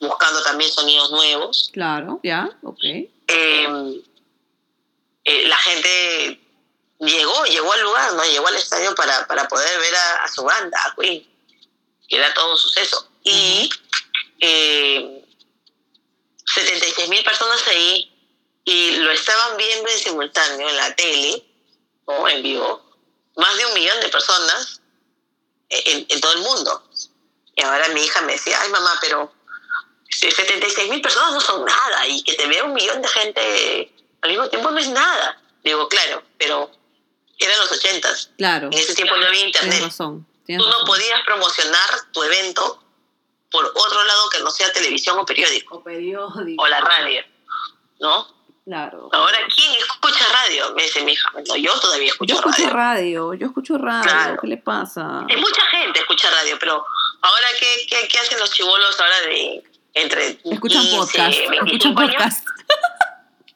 [0.00, 1.70] buscando también sonidos nuevos.
[1.72, 2.78] Claro, ya, ok.
[2.84, 4.00] eh,
[5.24, 6.40] eh, la gente
[7.00, 8.24] llegó, llegó al lugar, ¿no?
[8.24, 11.26] Llegó al estadio para, para poder ver a, a su banda, a Queen,
[12.08, 13.08] que era todo un suceso.
[13.22, 13.70] Y
[14.40, 15.24] eh,
[16.46, 18.10] 76 mil personas ahí
[18.64, 21.44] y lo estaban viendo en simultáneo en la tele,
[22.06, 22.82] o en vivo,
[23.36, 24.80] más de un millón de personas
[25.68, 26.82] en, en todo el mundo.
[27.56, 29.32] Y ahora mi hija me decía, ay mamá, pero
[30.08, 33.92] 76 mil personas no son nada y que te vea un millón de gente
[34.22, 35.40] al mismo tiempo no es nada.
[35.62, 36.70] Digo, claro, pero
[37.38, 38.30] eran los ochentas.
[38.38, 38.68] Claro.
[38.68, 39.82] En ese tiempo no había internet.
[39.82, 40.26] razón.
[40.46, 40.86] Tú no razón.
[40.86, 42.82] podías promocionar tu evento
[43.50, 46.62] por otro lado que no sea televisión o periódico O periódico.
[46.62, 47.22] o la radio,
[48.00, 48.33] ¿no?
[48.64, 49.10] Claro.
[49.12, 50.74] Ahora, ¿quién escucha radio?
[50.74, 51.28] Me dice mi hija.
[51.46, 53.34] No, yo todavía escucho, Yo escucho radio.
[53.34, 54.10] yo escucho radio.
[54.10, 54.38] Claro.
[54.40, 55.20] ¿Qué le pasa?
[55.28, 56.82] Hay mucha gente escucha radio, pero
[57.20, 59.62] ahora, ¿qué, qué, qué hacen los chivolos ahora de
[59.92, 61.38] entre Escuchan 15, podcast.
[61.50, 62.14] 25 Escuchan años?
[62.16, 62.46] podcast.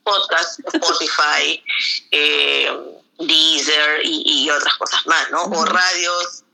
[0.05, 1.65] podcast, Spotify,
[2.11, 2.71] eh,
[3.19, 5.43] Deezer y, y otras cosas más, ¿no?
[5.45, 6.45] O radios,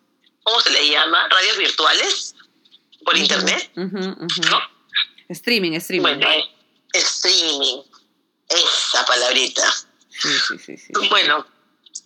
[0.45, 1.29] ¿cómo se le llama?
[1.29, 2.35] Radios virtuales
[3.05, 4.43] por internet, ujú, ujú.
[4.51, 4.61] ¿no?
[5.29, 6.03] Streaming, streaming.
[6.19, 6.45] Bueno, eh,
[6.95, 7.83] streaming,
[8.55, 9.71] esa palabrita.
[10.11, 10.93] Sí, sí, sí.
[11.11, 11.47] Bueno,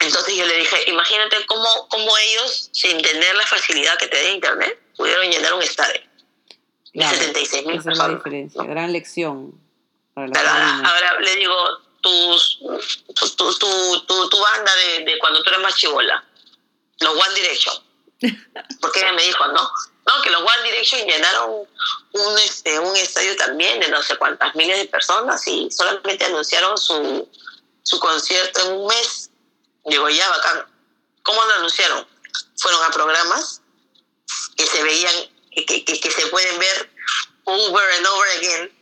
[0.00, 4.28] entonces yo le dije, imagínate cómo, cómo ellos, sin tener la facilidad que te da
[4.30, 6.00] internet, pudieron llenar un estadio
[6.92, 8.16] Claro, 76 mil Esa es la personas.
[8.24, 8.62] diferencia.
[8.62, 8.68] ¿no?
[8.70, 9.60] Gran lección
[10.14, 10.48] para la Pero
[10.88, 11.54] ahora, le digo,
[12.00, 12.58] tus,
[13.14, 16.24] tu, tu, tu, tu, tu banda de, de cuando tú eras más chivola,
[17.00, 17.74] los One Direction.
[18.80, 19.70] Porque ella me dijo, ¿no?
[20.08, 21.50] No, que los One Direction llenaron
[22.12, 26.78] un, este, un estadio también de no sé cuántas miles de personas y solamente anunciaron
[26.78, 27.28] su,
[27.82, 29.30] su concierto en un mes.
[29.84, 30.64] Digo, ya, bacán.
[31.22, 32.06] ¿Cómo lo anunciaron?
[32.56, 33.60] Fueron a programas
[34.56, 35.12] que se veían,
[35.54, 36.90] que, que, que- se pueden ver
[37.44, 38.72] over and over again,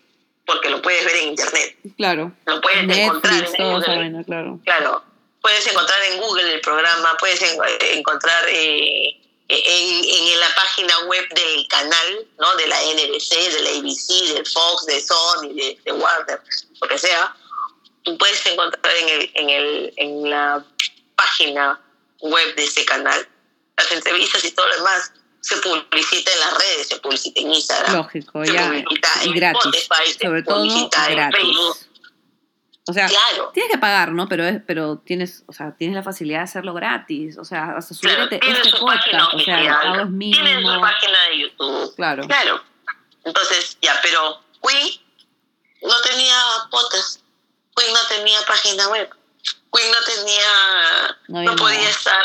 [0.47, 1.77] porque lo puedes ver en internet.
[1.97, 2.33] Claro.
[2.47, 3.97] Lo puedes encontrar en esa Google.
[3.97, 4.61] vaina, claro.
[4.65, 5.05] Claro,
[5.43, 7.59] puedes encontrar en Google el programa, puedes en-
[7.99, 12.57] encontrar eh, en, en la página web del canal, ¿no?
[12.57, 16.41] De la NBC, de la ABC, del Fox, de Sony, de, de Warner,
[16.81, 17.35] lo que sea.
[18.03, 20.65] Tú puedes encontrar en, el, en, el, en la
[21.17, 21.81] página
[22.21, 23.29] web de ese canal
[23.77, 25.13] las entrevistas y todo lo demás.
[25.41, 28.67] Se publicita en las redes, se publicita en Instagram, Lógico, se ya.
[28.67, 29.63] publicita Y en gratis.
[29.75, 31.41] Spotify, se Sobre todo publicita en gratis.
[31.41, 31.77] Facebook.
[32.89, 33.51] O sea, Claro.
[33.53, 34.29] tienes que pagar, ¿no?
[34.29, 37.37] Pero es, pero tienes, o sea, tienes la facilidad de hacerlo gratis.
[37.39, 39.29] O sea, hasta subir Claro, este, página.
[39.33, 41.95] O sea, el pago es oficial, tienen su página de YouTube.
[41.97, 42.27] Claro.
[42.27, 42.63] Claro.
[43.25, 44.89] Entonces, ya, pero Queen
[45.83, 46.37] no tenía
[46.71, 47.21] podcast.
[47.75, 49.11] Queen no tenía página web.
[49.73, 51.91] Queen no tenía, No no, podía nada.
[51.91, 52.25] estar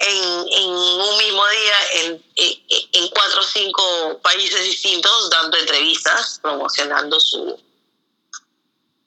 [0.00, 0.18] en,
[0.50, 7.18] en un mismo día en, en, en cuatro o cinco países distintos dando entrevistas, promocionando
[7.20, 7.58] su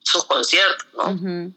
[0.05, 1.09] sus conciertos, ¿no?
[1.11, 1.53] Ujú.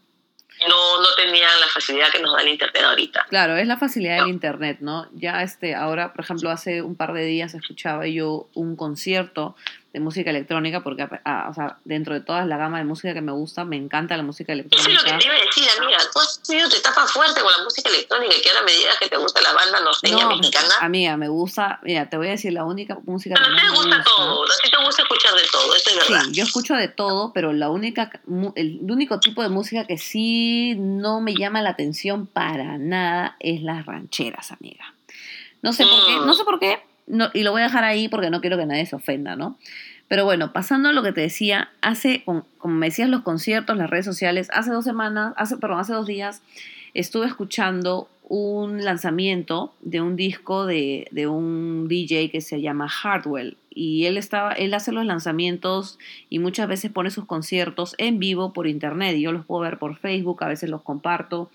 [0.67, 3.27] No, no tenían la facilidad que nos da el internet ahorita.
[3.29, 5.07] Claro, es la facilidad del internet, ¿no?
[5.13, 9.55] Ya este, ahora, por ejemplo, hace un par de días escuchaba yo un concierto
[9.91, 13.21] de música electrónica, porque ah, o sea, dentro de toda la gama de música que
[13.21, 14.87] me gusta, me encanta la música electrónica.
[14.87, 15.97] Eso es lo que te iba a decir, amiga.
[16.13, 19.09] Tú has tenido tu etapa fuerte con la música electrónica que ahora me digas que
[19.09, 20.75] te gusta la banda norteña No, mexicana.
[20.81, 23.77] amiga, me gusta, mira, te voy a decir la única música Pero que no me
[23.77, 26.23] gusta todo, a ti te gusta escuchar de todo, eso es verdad.
[26.25, 28.11] Sí, yo escucho de todo, pero la única,
[28.55, 33.63] el único tipo de música que sí no me llama la atención para nada es
[33.63, 34.93] las rancheras, amiga.
[35.63, 36.25] No sé por qué, Mm.
[36.27, 36.79] no sé por qué,
[37.09, 39.57] no, y lo voy a dejar ahí porque no quiero que nadie se ofenda, ¿no?
[40.07, 43.89] Pero bueno, pasando a lo que te decía, hace, como me decías, los conciertos, las
[43.89, 46.41] redes sociales, hace dos semanas, hace, perdón, hace dos días,
[46.93, 53.57] estuve escuchando un lanzamiento de un disco de, de un DJ que se llama Hardwell.
[53.71, 55.99] Y él estaba, él hace los lanzamientos
[56.29, 59.15] y muchas veces pone sus conciertos en vivo por internet.
[59.15, 61.49] Y yo los puedo ver por Facebook, a veces los comparto.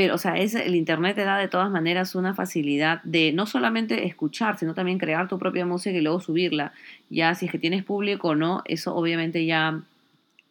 [0.00, 3.44] Pero, o sea, es, el internet te da de todas maneras una facilidad de no
[3.44, 6.72] solamente escuchar, sino también crear tu propia música y luego subirla.
[7.10, 9.82] Ya si es que tienes público o no, eso obviamente ya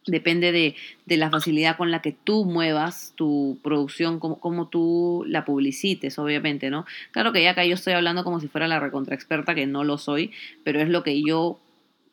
[0.06, 0.76] depende de,
[1.08, 6.20] de la facilidad con la que tú muevas tu producción, cómo, cómo tú la publicites,
[6.20, 6.86] obviamente, ¿no?
[7.10, 9.97] Claro que ya acá yo estoy hablando como si fuera la recontraexperta, que no lo
[9.97, 10.32] soy,
[10.64, 11.60] pero es lo que yo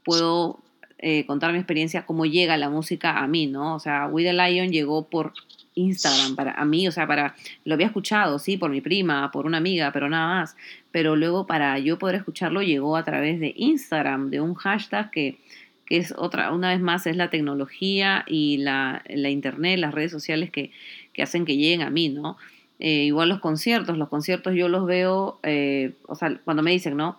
[0.07, 0.59] puedo
[0.97, 3.75] eh, contar mi experiencia, cómo llega la música a mí, ¿no?
[3.75, 5.35] O sea, We Lion llegó por
[5.77, 9.47] Instagram para a mí, o sea, para lo había escuchado, sí, por mi prima, por
[9.47, 10.57] una amiga, pero nada más.
[10.91, 15.39] Pero luego para yo poder escucharlo llegó a través de Instagram, de un hashtag que
[15.87, 20.11] que es otra, una vez más, es la tecnología y la, la internet, las redes
[20.11, 20.73] sociales que,
[21.13, 22.37] que hacen que lleguen a mí, ¿no?
[22.79, 26.97] Eh, igual los conciertos, los conciertos yo los veo, eh, o sea, cuando me dicen,
[26.97, 27.19] ¿no?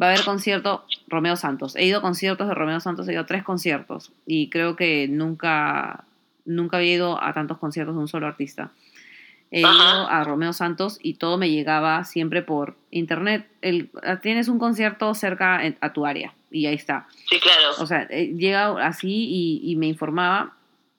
[0.00, 1.76] Va a haber concierto Romeo Santos.
[1.76, 5.08] He ido a conciertos de Romeo Santos, he ido a tres conciertos y creo que
[5.08, 6.04] nunca,
[6.44, 8.72] nunca había ido a tantos conciertos de un solo artista.
[9.50, 9.68] He ido
[10.08, 13.46] a Romeo Santos y todo me llegaba siempre por internet.
[13.62, 13.90] El,
[14.20, 17.06] tienes un concierto cerca en- a tu área y ahí está.
[17.28, 17.70] Sí, claro.
[17.78, 20.56] O sea, eh, llega así y, y me informaba.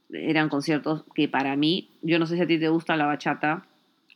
[0.10, 3.66] Eran conciertos que para mí, yo no sé si a ti te gusta la bachata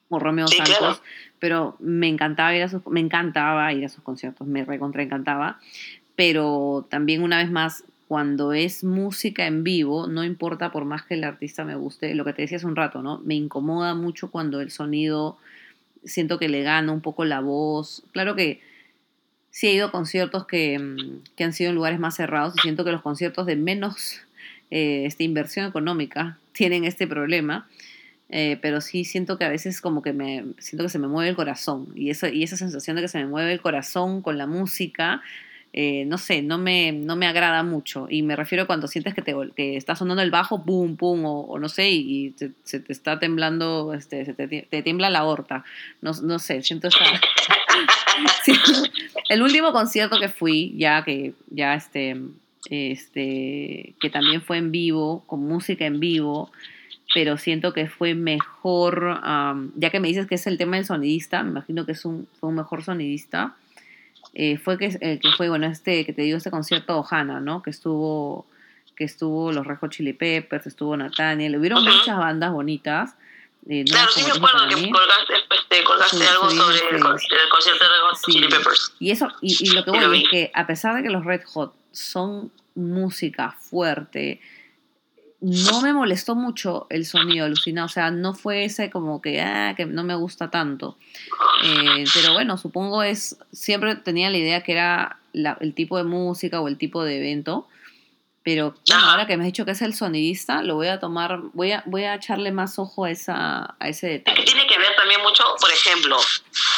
[0.08, 1.00] o Romeo Sí, Santos, claro.
[1.40, 5.60] pero me encantaba ir a sus, me encantaba ir a sus conciertos, me recontra encantaba.
[6.16, 11.14] Pero también una vez más, cuando es música en vivo, no importa por más que
[11.14, 13.20] el artista me guste, lo que te decía hace un rato, ¿no?
[13.20, 15.38] Me incomoda mucho cuando el sonido
[16.04, 18.02] siento que le gana un poco la voz.
[18.12, 18.62] Claro que
[19.52, 22.62] sí he ido a conciertos que, mm, que han sido en lugares más cerrados y
[22.62, 24.22] siento que los conciertos de menos
[24.72, 27.70] eh, este, inversión económica tienen este problema.
[28.32, 31.30] Eh, pero sí siento que a veces como que me siento que se me mueve
[31.30, 34.38] el corazón y eso y esa sensación de que se me mueve el corazón con
[34.38, 35.24] la música
[35.74, 39.22] eh, no sé no me no me agrada mucho y me refiero cuando sientes que
[39.22, 42.92] te que está sonando el bajo pum pum o, o no sé y, se te
[42.92, 45.64] está temblando este te, tie- te tiembla la aorta
[46.02, 46.98] no, no sé siento esa
[48.44, 48.52] Sí.
[49.30, 52.18] El último concierto que fui, ya que ya este,
[52.70, 56.52] este, que también fue en vivo, con música en vivo,
[57.14, 59.20] pero siento que fue mejor,
[59.76, 62.28] ya que me dices que es el tema del sonidista, me imagino que es un,
[62.40, 63.56] fue un mejor sonidista,
[64.34, 67.62] eh, fue que, eh, que fue, bueno, este, que te digo, este concierto Ohana, ¿no?
[67.62, 68.46] Que estuvo,
[68.96, 73.16] que estuvo los Red Hot Chili Peppers, estuvo Nathaniel, hubieron muchas bandas bonitas.
[73.70, 76.84] eh, nuevas Claro, sí me acuerdo que colgaste, este, colgaste Sí, algo sí, sobre sí.
[76.92, 78.20] el, con- el concierto de Red Hot.
[78.32, 78.94] Chili Peppers.
[79.00, 80.24] Y eso, y, y lo que vi.
[80.24, 84.40] es que a pesar de que los Red Hot son música fuerte,
[85.42, 87.86] no me molestó mucho el sonido alucinado.
[87.86, 90.98] O sea, no fue ese como que, ah, que no me gusta tanto.
[91.64, 96.04] Eh, pero bueno, supongo es, siempre tenía la idea que era la- el tipo de
[96.04, 97.68] música o el tipo de evento.
[98.44, 101.40] Pero bueno, ahora que me has dicho que es el sonidista, lo voy a tomar,
[101.54, 104.44] voy a, voy a echarle más ojo a, esa, a ese Es que detalle.
[104.46, 106.18] tiene que ver también mucho, por ejemplo,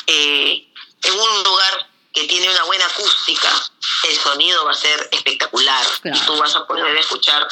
[0.07, 0.68] eh,
[1.03, 3.47] en un lugar que tiene una buena acústica,
[4.09, 6.18] el sonido va a ser espectacular Claro.
[6.22, 7.47] y tú vas a poder escuchar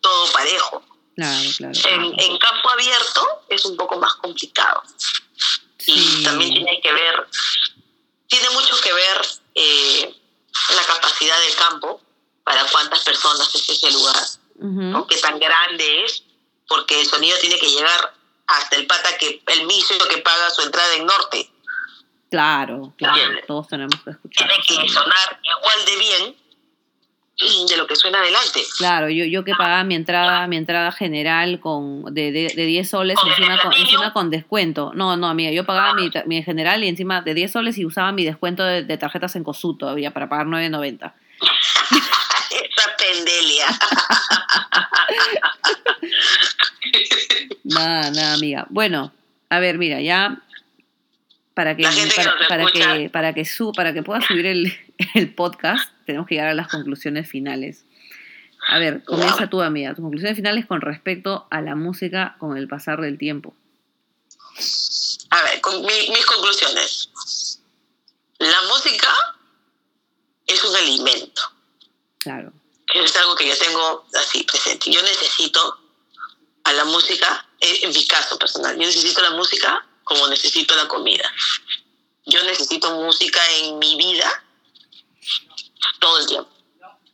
[0.00, 0.82] todo parejo.
[1.16, 1.72] Claro, claro.
[1.74, 2.12] En, claro.
[2.16, 4.82] en campo abierto es un poco más complicado
[5.86, 6.22] y Sí.
[6.22, 7.26] también tiene que ver,
[8.28, 10.14] tiene mucho que ver eh,
[10.76, 12.00] la capacidad del campo
[12.44, 14.16] para cuántas personas es ese lugar.
[14.60, 14.82] Ujú.
[14.82, 15.06] ¿no?
[15.06, 16.24] qué tan grande es,
[16.66, 18.14] porque el sonido tiene que llegar
[18.48, 21.50] hasta el pata que el mismo que paga su entrada en norte.
[22.30, 24.48] Claro, claro, todos tenemos que escuchar.
[24.66, 26.36] Tiene que sonar igual de bien
[27.68, 28.60] de lo que suena adelante.
[28.78, 32.88] Claro, yo, yo que pagaba mi entrada, mi entrada general con de, de, de 10
[32.88, 34.92] soles ¿Con el encima con, encima con descuento.
[34.94, 38.12] No, no, amiga, yo pagaba mi, mi general y encima de 10 soles y usaba
[38.12, 41.12] mi descuento de, de tarjetas en COSU todavía para pagar 9.90.
[42.50, 43.66] Esa pendelia.
[47.64, 48.66] Nada, nada, amiga.
[48.70, 49.12] Bueno,
[49.50, 50.40] a ver, mira, ya
[51.58, 51.82] para que,
[52.48, 54.72] para, que, para que su, para que pueda subir el,
[55.16, 57.84] el podcast, tenemos que llegar a las conclusiones finales.
[58.68, 59.92] A ver, comienza tú, amiga.
[59.92, 63.56] Tus conclusiones finales con respecto a la música con el pasar del tiempo.
[65.30, 67.58] A ver, con mi- mis conclusiones.
[68.38, 69.12] La música
[70.46, 71.42] es un alimento.
[72.18, 72.52] Claro.
[72.94, 74.92] es algo que yo tengo así presente.
[74.92, 75.76] Yo necesito
[76.62, 81.30] a la música, en mi caso personal, yo necesito la música como necesito la comida.
[82.24, 84.42] Yo necesito música en mi vida
[86.00, 86.50] todo el tiempo.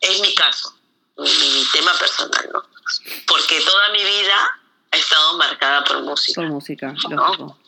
[0.00, 0.74] Es mi caso,
[1.16, 2.62] mi, mi tema personal, ¿no?
[3.26, 4.60] Porque toda mi vida
[4.92, 6.40] ha estado marcada por música.
[6.40, 7.58] Por música, ¿no?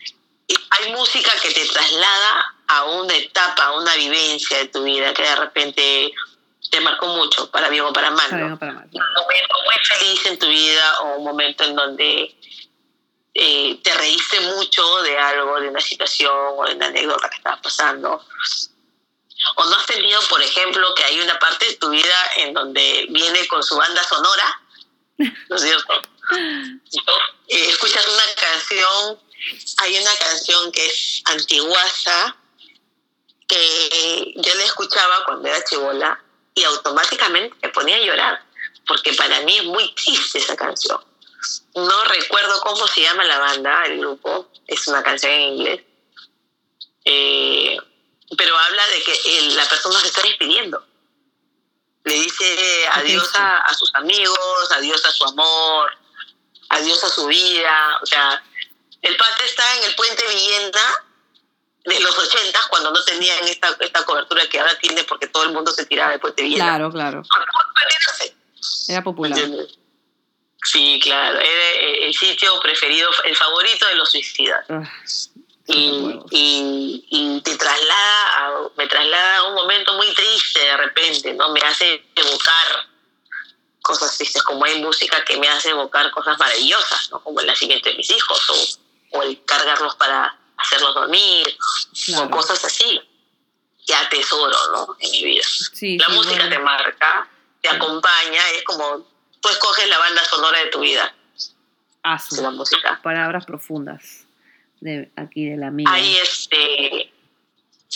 [0.47, 5.13] Y hay música que te traslada a una etapa, a una vivencia de tu vida
[5.13, 6.15] que de repente
[6.71, 8.31] te marcó mucho, para bien o para mal.
[8.31, 8.45] Para ¿no?
[8.45, 8.89] bien o para mal.
[8.93, 12.37] un momento muy feliz en tu vida o un momento en donde
[13.39, 17.61] eh, te reíste mucho de algo, de una situación o de una anécdota que estabas
[17.61, 18.25] pasando.
[19.57, 23.07] O no has tenido, por ejemplo, que hay una parte de tu vida en donde
[23.11, 24.61] viene con su banda sonora,
[25.19, 26.03] ¿no es cierto?
[27.49, 29.21] Eh, escuchas una canción,
[29.83, 32.37] hay una canción que es antiguaza,
[33.47, 36.25] que yo la escuchaba cuando era chivola
[36.55, 38.45] y automáticamente me ponía a llorar,
[38.87, 41.05] porque para mí es muy triste esa canción.
[41.75, 45.81] No recuerdo cómo se llama la banda, el grupo, es una canción en inglés,
[47.05, 47.77] Eh,
[48.37, 50.85] pero habla de que eh, la persona se está despidiendo.
[52.05, 55.91] Le dice adiós a, a sus amigos, adiós a su amor,
[56.71, 57.99] adiós a su vida.
[58.03, 58.43] O sea,
[59.03, 61.05] el pata está en el puente Villenda
[61.85, 65.53] de los ochentas cuando no tenían esta, esta cobertura que ahora tiene porque todo el
[65.53, 66.65] mundo se tiraba del puente Villenda.
[66.67, 67.23] Claro, claro.
[68.89, 69.39] Era popular.
[69.39, 69.79] ¿Entiendes?
[70.73, 71.39] Sí, claro.
[71.39, 71.71] Era
[72.07, 74.65] el sitio preferido, el favorito de los suicidas.
[74.69, 74.83] Ah,
[75.69, 81.33] Y, y, y te traslada a, me traslada a un momento muy triste de repente,
[81.35, 81.49] ¿no?
[81.51, 82.87] Me hace evocar
[83.83, 87.21] cosas tristes, como hay música que me hace evocar cosas maravillosas, ¿no?
[87.23, 91.47] Como el nacimiento de mis hijos o, o el cargarlos para hacerlos dormir
[92.07, 92.27] Claro.
[92.27, 93.01] o cosas así
[93.87, 94.97] que atesoro, ¿no?
[95.01, 95.45] En mi vida.
[95.73, 96.51] Sí, La música bueno.
[96.51, 97.29] te marca,
[97.61, 99.05] te acompaña, es como
[99.47, 101.15] tú escoges la banda sonora de tu vida,
[102.03, 102.35] Asu.
[102.37, 103.01] es la música.
[103.03, 104.27] Palabras profundas
[104.81, 105.93] de aquí de la amiga.
[105.93, 107.11] Ahí este,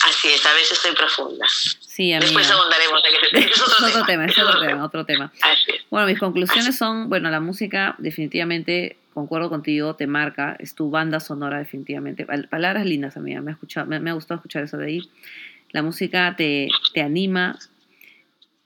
[0.01, 1.45] así es, a veces soy profunda.
[1.47, 2.25] Sí, amiga.
[2.25, 3.01] Después ahondaremos
[3.33, 5.33] en ese otro, otro tema, es otro tema, otro tema.
[5.41, 5.81] Así es.
[5.89, 11.19] Bueno, mis conclusiones son, bueno, la música definitivamente, concuerdo contigo, te marca, es tu banda
[11.19, 12.25] sonora definitivamente.
[12.25, 15.11] Pal- Palabras lindas, amiga, me ha, escuchado, me, me ha gustado escuchar eso de ahí.
[15.71, 17.57] La música te, te anima,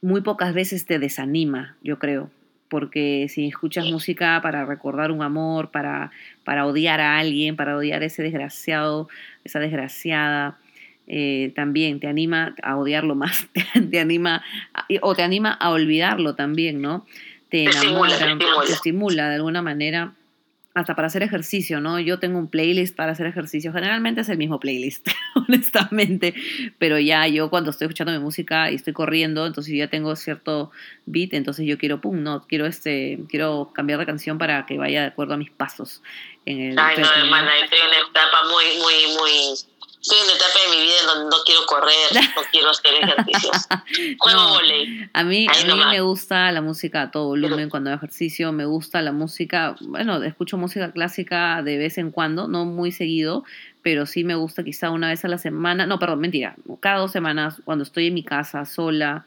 [0.02, 2.30] muy pocas veces te desanima, yo creo,
[2.70, 6.12] porque si escuchas música para recordar un amor, para,
[6.44, 9.08] para odiar a alguien, para odiar a ese desgraciado,
[9.44, 10.58] esa desgraciada,
[11.08, 14.44] eh, también te anima a odiarlo más, te, te anima,
[14.74, 17.06] a- o te anima a olvidarlo también, ¿no?
[17.50, 18.18] Te enamora,
[18.68, 20.14] te estimula de alguna manera,
[20.76, 22.00] hasta para hacer ejercicio, ¿no?
[22.02, 26.34] Yo tengo un playlist para hacer ejercicio, generalmente es el mismo playlist, honestamente,
[26.78, 30.14] pero ya yo cuando estoy escuchando mi música y estoy corriendo, entonces yo ya tengo
[30.18, 30.72] cierto
[31.06, 35.02] beat, entonces yo quiero, pum, no, quiero este, quiero cambiar de canción para que vaya
[35.02, 36.04] de acuerdo a mis pasos
[36.46, 39.32] en el Ay, no, hermana, estoy en una etapa muy, muy, muy...
[40.06, 41.96] Estoy en etapa de mi vida en donde no quiero correr,
[42.36, 43.68] no quiero hacer ejercicios.
[44.20, 44.50] Juego No.
[44.54, 45.10] volei.
[45.14, 48.52] A mí, Ahí a mí me gusta la música a todo volumen cuando hago ejercicio,
[48.52, 53.46] me gusta la música, bueno, escucho música clásica de vez en cuando, no muy seguido,
[53.82, 57.12] pero sí me gusta quizá una vez a la semana, no, perdón, mentira, cada dos
[57.12, 59.26] semanas cuando estoy en mi casa sola,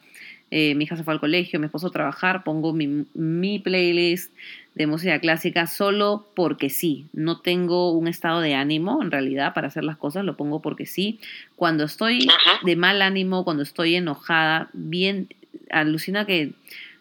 [0.50, 4.32] eh, mi hija se fue al colegio, mi esposo a trabajar, pongo mi, mi playlist
[4.74, 9.66] de música clásica solo porque sí, no tengo un estado de ánimo en realidad para
[9.68, 11.18] hacer las cosas, lo pongo porque sí.
[11.56, 12.60] Cuando estoy Ajá.
[12.64, 15.28] de mal ánimo, cuando estoy enojada, bien,
[15.70, 16.52] alucina que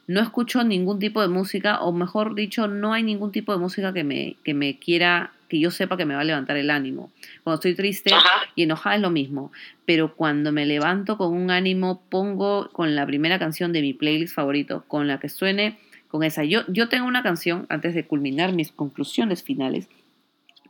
[0.07, 3.93] no escucho ningún tipo de música, o mejor dicho, no hay ningún tipo de música
[3.93, 7.11] que me, que me quiera, que yo sepa que me va a levantar el ánimo.
[7.43, 8.27] Cuando estoy triste Ajá.
[8.55, 9.51] y enojada es lo mismo,
[9.85, 14.35] pero cuando me levanto con un ánimo, pongo con la primera canción de mi playlist
[14.35, 15.79] favorito, con la que suene,
[16.09, 16.43] con esa.
[16.43, 19.87] Yo, yo tengo una canción, antes de culminar mis conclusiones finales,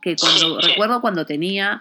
[0.02, 0.68] que cuando, Sí, sí.
[0.70, 1.80] recuerdo cuando tenía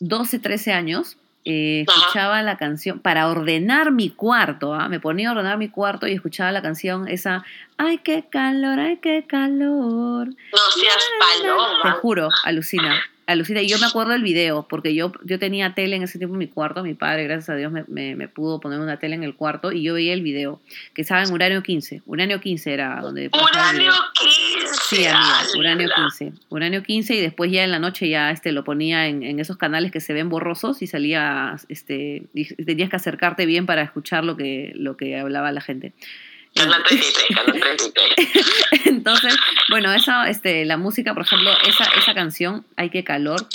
[0.00, 4.88] 12, 13 años, eh, escuchaba la canción para ordenar mi cuarto, ¿ah?
[4.88, 7.44] me ponía a ordenar mi cuarto y escuchaba la canción esa,
[7.78, 10.28] ay, qué calor, ay, qué calor.
[10.28, 11.92] No seas Te paloma.
[12.00, 12.94] juro, alucina.
[13.30, 16.34] Alucina, y yo me acuerdo del video, porque yo, yo tenía tele en ese tiempo
[16.34, 19.14] en mi cuarto, mi padre, gracias a Dios, me, me, me pudo poner una tele
[19.14, 20.60] en el cuarto y yo veía el video,
[20.94, 22.02] que estaba en Uranio 15.
[22.06, 23.28] Uranio 15 era donde...
[23.28, 23.92] Uranio video.
[24.20, 24.74] 15.
[24.82, 25.46] Sí, amiga.
[25.56, 26.32] Uranio 15.
[26.48, 29.56] Uranio 15 y después ya en la noche ya este lo ponía en, en esos
[29.56, 34.24] canales que se ven borrosos y salía, este, y tenías que acercarte bien para escuchar
[34.24, 35.92] lo que, lo que hablaba la gente.
[36.54, 38.86] Canal 33, Canal 33.
[38.86, 39.36] Entonces,
[39.70, 43.46] bueno, esa, este, la música, por ejemplo, esa, esa canción, Hay que calor,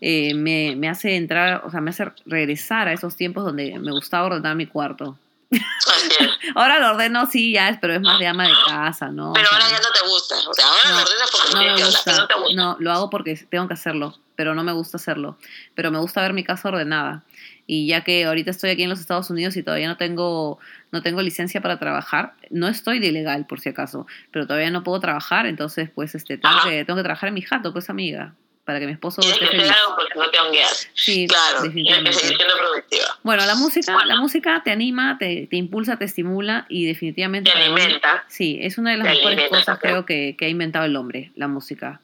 [0.00, 3.90] eh, me, me hace entrar, o sea, me hace regresar a esos tiempos donde me
[3.92, 5.18] gustaba ordenar mi cuarto.
[6.54, 9.32] Ahora lo ordeno, sí, ya, es- pero es más de ama de casa, ¿no?
[9.32, 10.34] Pero O sea, ahora ya no te gusta.
[10.48, 11.86] O sea, ahora No, lo ordenas porque no me gusta.
[11.86, 12.54] gusta, No te gusta.
[12.54, 15.38] no, lo hago porque tengo que hacerlo, pero no me gusta hacerlo.
[15.74, 17.22] Pero me gusta ver mi casa ordenada.
[17.66, 20.58] Y ya que ahorita estoy aquí en los Estados Unidos y todavía no tengo,
[20.92, 24.82] no tengo licencia para trabajar, no estoy de ilegal por si acaso, pero todavía no
[24.84, 28.34] puedo trabajar, entonces pues este tengo que, tengo que trabajar en mi jato, pues amiga,
[28.66, 30.88] para que mi esposo Tienes que hacer algo porque no te hongueas.
[30.94, 33.04] Sí, Claro, tienes que seguir siendo productiva.
[33.22, 34.08] Bueno, la música, Bueno.
[34.08, 38.24] la música te anima, te, te impulsa, te estimula y definitivamente Te para mí- alimenta.
[38.28, 39.90] Sí, es una de las mejores alimenta cosas también.
[39.92, 42.00] creo que, que ha inventado el hombre, la música.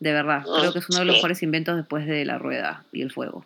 [0.00, 1.18] De verdad, Mm, creo que es uno de los sí.
[1.18, 3.44] mejores inventos después de la rueda y el fuego.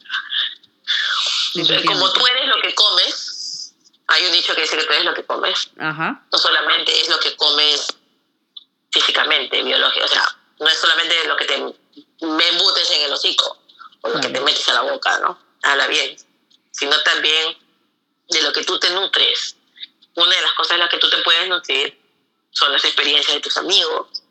[1.52, 2.18] Como Definitivamente.
[2.18, 3.74] tú eres lo que comes,
[4.08, 5.70] hay un dicho que dice que tú eres lo que comes.
[5.78, 7.94] Ajá, No solamente es lo que comes
[8.90, 10.04] físicamente, biológico.
[10.04, 10.24] O sea,
[10.60, 13.58] no es solamente lo que te me embutes en el hocico
[14.02, 14.34] o lo que Claro.
[14.34, 15.38] te metes a la boca, ¿no?
[15.62, 16.16] Habla bien.
[16.70, 17.56] Sino también
[18.28, 19.56] de lo que tú te nutres.
[20.14, 21.98] Una de las cosas en las que tú te puedes nutrir
[22.50, 24.22] son las experiencias de tus amigos,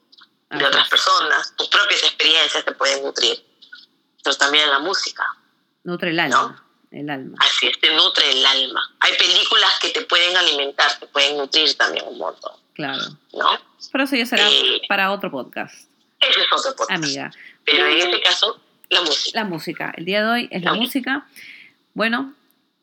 [0.50, 3.44] de así otras personas, tus propias experiencias te pueden nutrir.
[4.24, 5.26] Pero también la música.
[5.84, 7.38] Nutre el alma, el alma.
[7.40, 8.82] Así es, te nutre el alma.
[9.00, 13.02] Hay películas que te pueden alimentar, te pueden nutrir también un montón, Claro.
[13.34, 13.48] ¿no?
[13.92, 15.74] Pero eso ya será Eh, para otro podcast,
[16.20, 16.92] Ese es otro podcast.
[17.04, 17.32] amiga.
[17.66, 19.40] Pero en este caso, la música.
[19.40, 19.94] La música.
[19.98, 21.28] El día de hoy es la La música.
[21.94, 22.34] Bueno,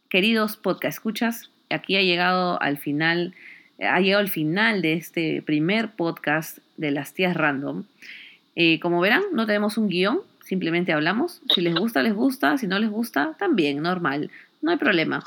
[0.09, 3.35] queridos podcast escuchas, aquí ha llegado al final,
[3.81, 7.85] ha llegado el final de este primer podcast de las tías random.
[8.57, 11.41] Eh, como verán, no tenemos un guion, simplemente hablamos.
[11.55, 12.57] Si les gusta, les gusta.
[12.57, 14.31] Si no les gusta, también, normal.
[14.63, 15.23] No hay problema.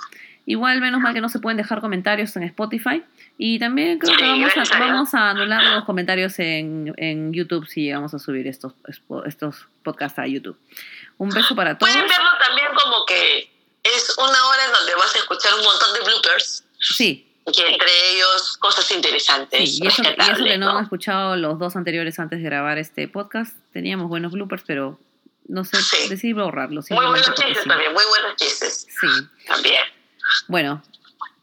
[0.48, 3.04] Igual, menos mal que no se pueden dejar comentarios en Spotify.
[3.38, 7.84] Y también creo que vamos a, vamos a anular los comentarios en, en YouTube si
[7.84, 8.74] llegamos a subir estos,
[9.26, 10.58] estos podcasts a YouTube.
[11.18, 11.92] Un beso para todos.
[11.92, 13.52] Pueden verlo también como que
[13.84, 17.90] es una hora en donde vas a escuchar un montón de bloopers Sí, y entre
[18.16, 19.78] ellos cosas interesantes.
[19.78, 19.80] sí.
[19.84, 20.78] Y eso, y eso que no ¿no?
[20.78, 25.00] han escuchado los dos anteriores antes de grabar este podcast, teníamos buenos bloopers, pero
[25.48, 26.10] no sé, Sí.
[26.10, 26.90] decidí borrarlos.
[26.92, 27.70] Muy buenos porque chistes sí.
[27.70, 29.08] también, muy buenos chistes Sí.
[29.48, 29.82] también.
[30.48, 30.82] Bueno,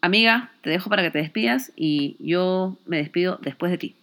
[0.01, 3.97] amiga, te dejo para que te despidas y yo me despido después de ti.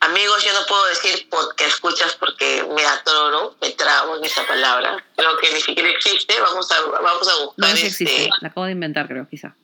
[0.00, 5.04] Amigos, yo no puedo decir podcast escuchas porque me atoro, me trago en esa palabra.
[5.16, 6.40] Creo que ni siquiera existe.
[6.40, 8.04] Vamos a, vamos a No buscar si este.
[8.04, 9.54] existe, la acabo de inventar, creo, quizá.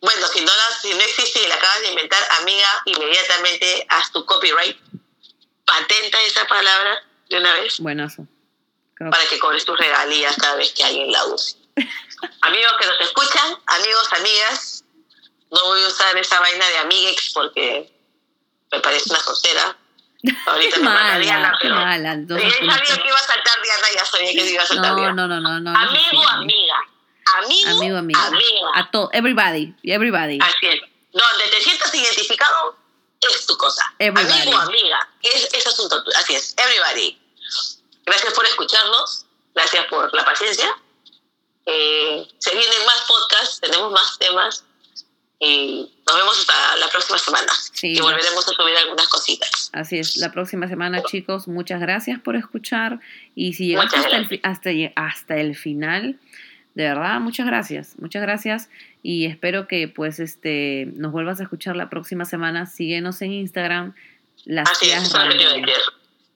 [0.00, 4.12] Bueno, si no, la, si no existe y la acabas de inventar, amiga, inmediatamente haz
[4.12, 4.76] tu copyright.
[5.64, 7.02] Patenta esa palabra
[7.32, 8.26] de una vez Buenazo.
[8.94, 11.56] Creo para que cobres tus regalías cada vez que alguien la use.
[12.42, 14.84] amigos que nos escuchan, amigos, amigas,
[15.50, 17.90] no voy a usar esa vaina de amiguex porque
[18.70, 19.76] me parece una sosera.
[20.46, 21.74] Ahorita me manda Diana, mala, pero...
[21.74, 22.16] mala.
[22.28, 25.12] Ya sabía que iba a saltar Diana, ya sabía que iba a saltar no, Diana.
[25.14, 25.72] no, no, no, no.
[25.72, 26.76] no Amigo, amiga.
[27.38, 28.26] Amigo, Amigo, amiga.
[28.26, 28.68] amiga.
[28.74, 30.38] A todo, everybody, everybody.
[30.40, 30.80] Así es.
[31.12, 32.76] Donde te sientas identificado
[33.20, 33.82] es tu cosa.
[33.98, 34.42] Everybody.
[34.42, 35.08] Amigo, amiga.
[35.22, 36.16] Es, es asunto tuyo.
[36.18, 36.54] Así es.
[36.56, 37.18] Everybody.
[38.04, 39.26] Gracias por escucharnos.
[39.54, 40.76] Gracias por la paciencia.
[41.66, 43.60] Eh, se vienen más podcasts.
[43.60, 44.64] Tenemos más temas.
[45.44, 47.52] Y nos vemos hasta la próxima semana.
[47.72, 49.70] Sí, y volveremos a subir algunas cositas.
[49.72, 53.00] Así es, la próxima semana, chicos, muchas gracias por escuchar.
[53.34, 56.20] Y si llegaste hasta el, hasta, hasta el final,
[56.74, 58.68] de verdad, muchas gracias, muchas gracias.
[59.02, 62.66] Y espero que pues este nos vuelvas a escuchar la próxima semana.
[62.66, 63.94] Síguenos en Instagram,
[64.44, 65.12] las Así es.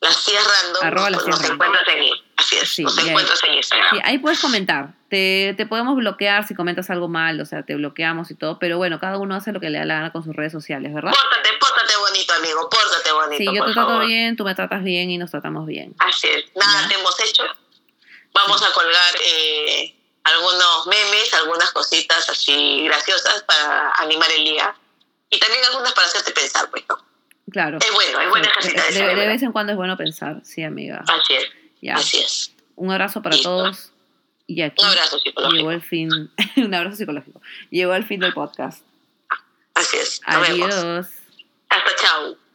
[0.09, 0.84] Las tías random.
[0.84, 1.66] Arroba las pues, nos tías random.
[1.68, 2.68] encuentras en Así es.
[2.70, 3.90] Sí, nos y ahí- encuentras en Instagram.
[3.94, 4.88] Sí, ahí puedes comentar.
[5.09, 8.76] Te, te podemos bloquear si comentas algo mal, o sea, te bloqueamos y todo, pero
[8.76, 11.12] bueno, cada uno hace lo que le da la gana con sus redes sociales, ¿verdad?
[11.12, 12.68] Pórtate, pórtate bonito, amigo.
[12.68, 13.38] Pórtate bonito.
[13.38, 14.07] Sí, yo por te trato favor.
[14.07, 15.94] bien, tú me tratas bien y nos tratamos bien.
[15.98, 16.88] Así es, nada Ya.
[16.88, 17.44] te hemos hecho.
[18.34, 19.94] Vamos a colgar eh,
[20.24, 24.74] algunos memes, algunas cositas así graciosas para animar el día.
[25.30, 26.98] Y también algunas para hacerte pensar, pues, ¿no?
[27.51, 27.78] Claro.
[27.78, 31.05] Es bueno, es buena ejercicio de de, vez en cuando es bueno pensar, sí, amiga.
[31.07, 31.44] Así es,
[31.80, 31.94] Ya.
[31.94, 32.53] así es.
[32.74, 33.49] Un abrazo para Listo.
[33.51, 33.92] todos.
[34.49, 35.57] Y aquí Un abrazo psicológico.
[35.57, 36.09] llegó el fin,
[36.57, 37.40] un abrazo psicológico.
[37.70, 38.84] Llegó el fin del podcast.
[39.74, 40.20] Así es.
[40.26, 40.74] Nos vemos.
[40.74, 41.07] Adiós.
[41.68, 42.45] Hasta chao.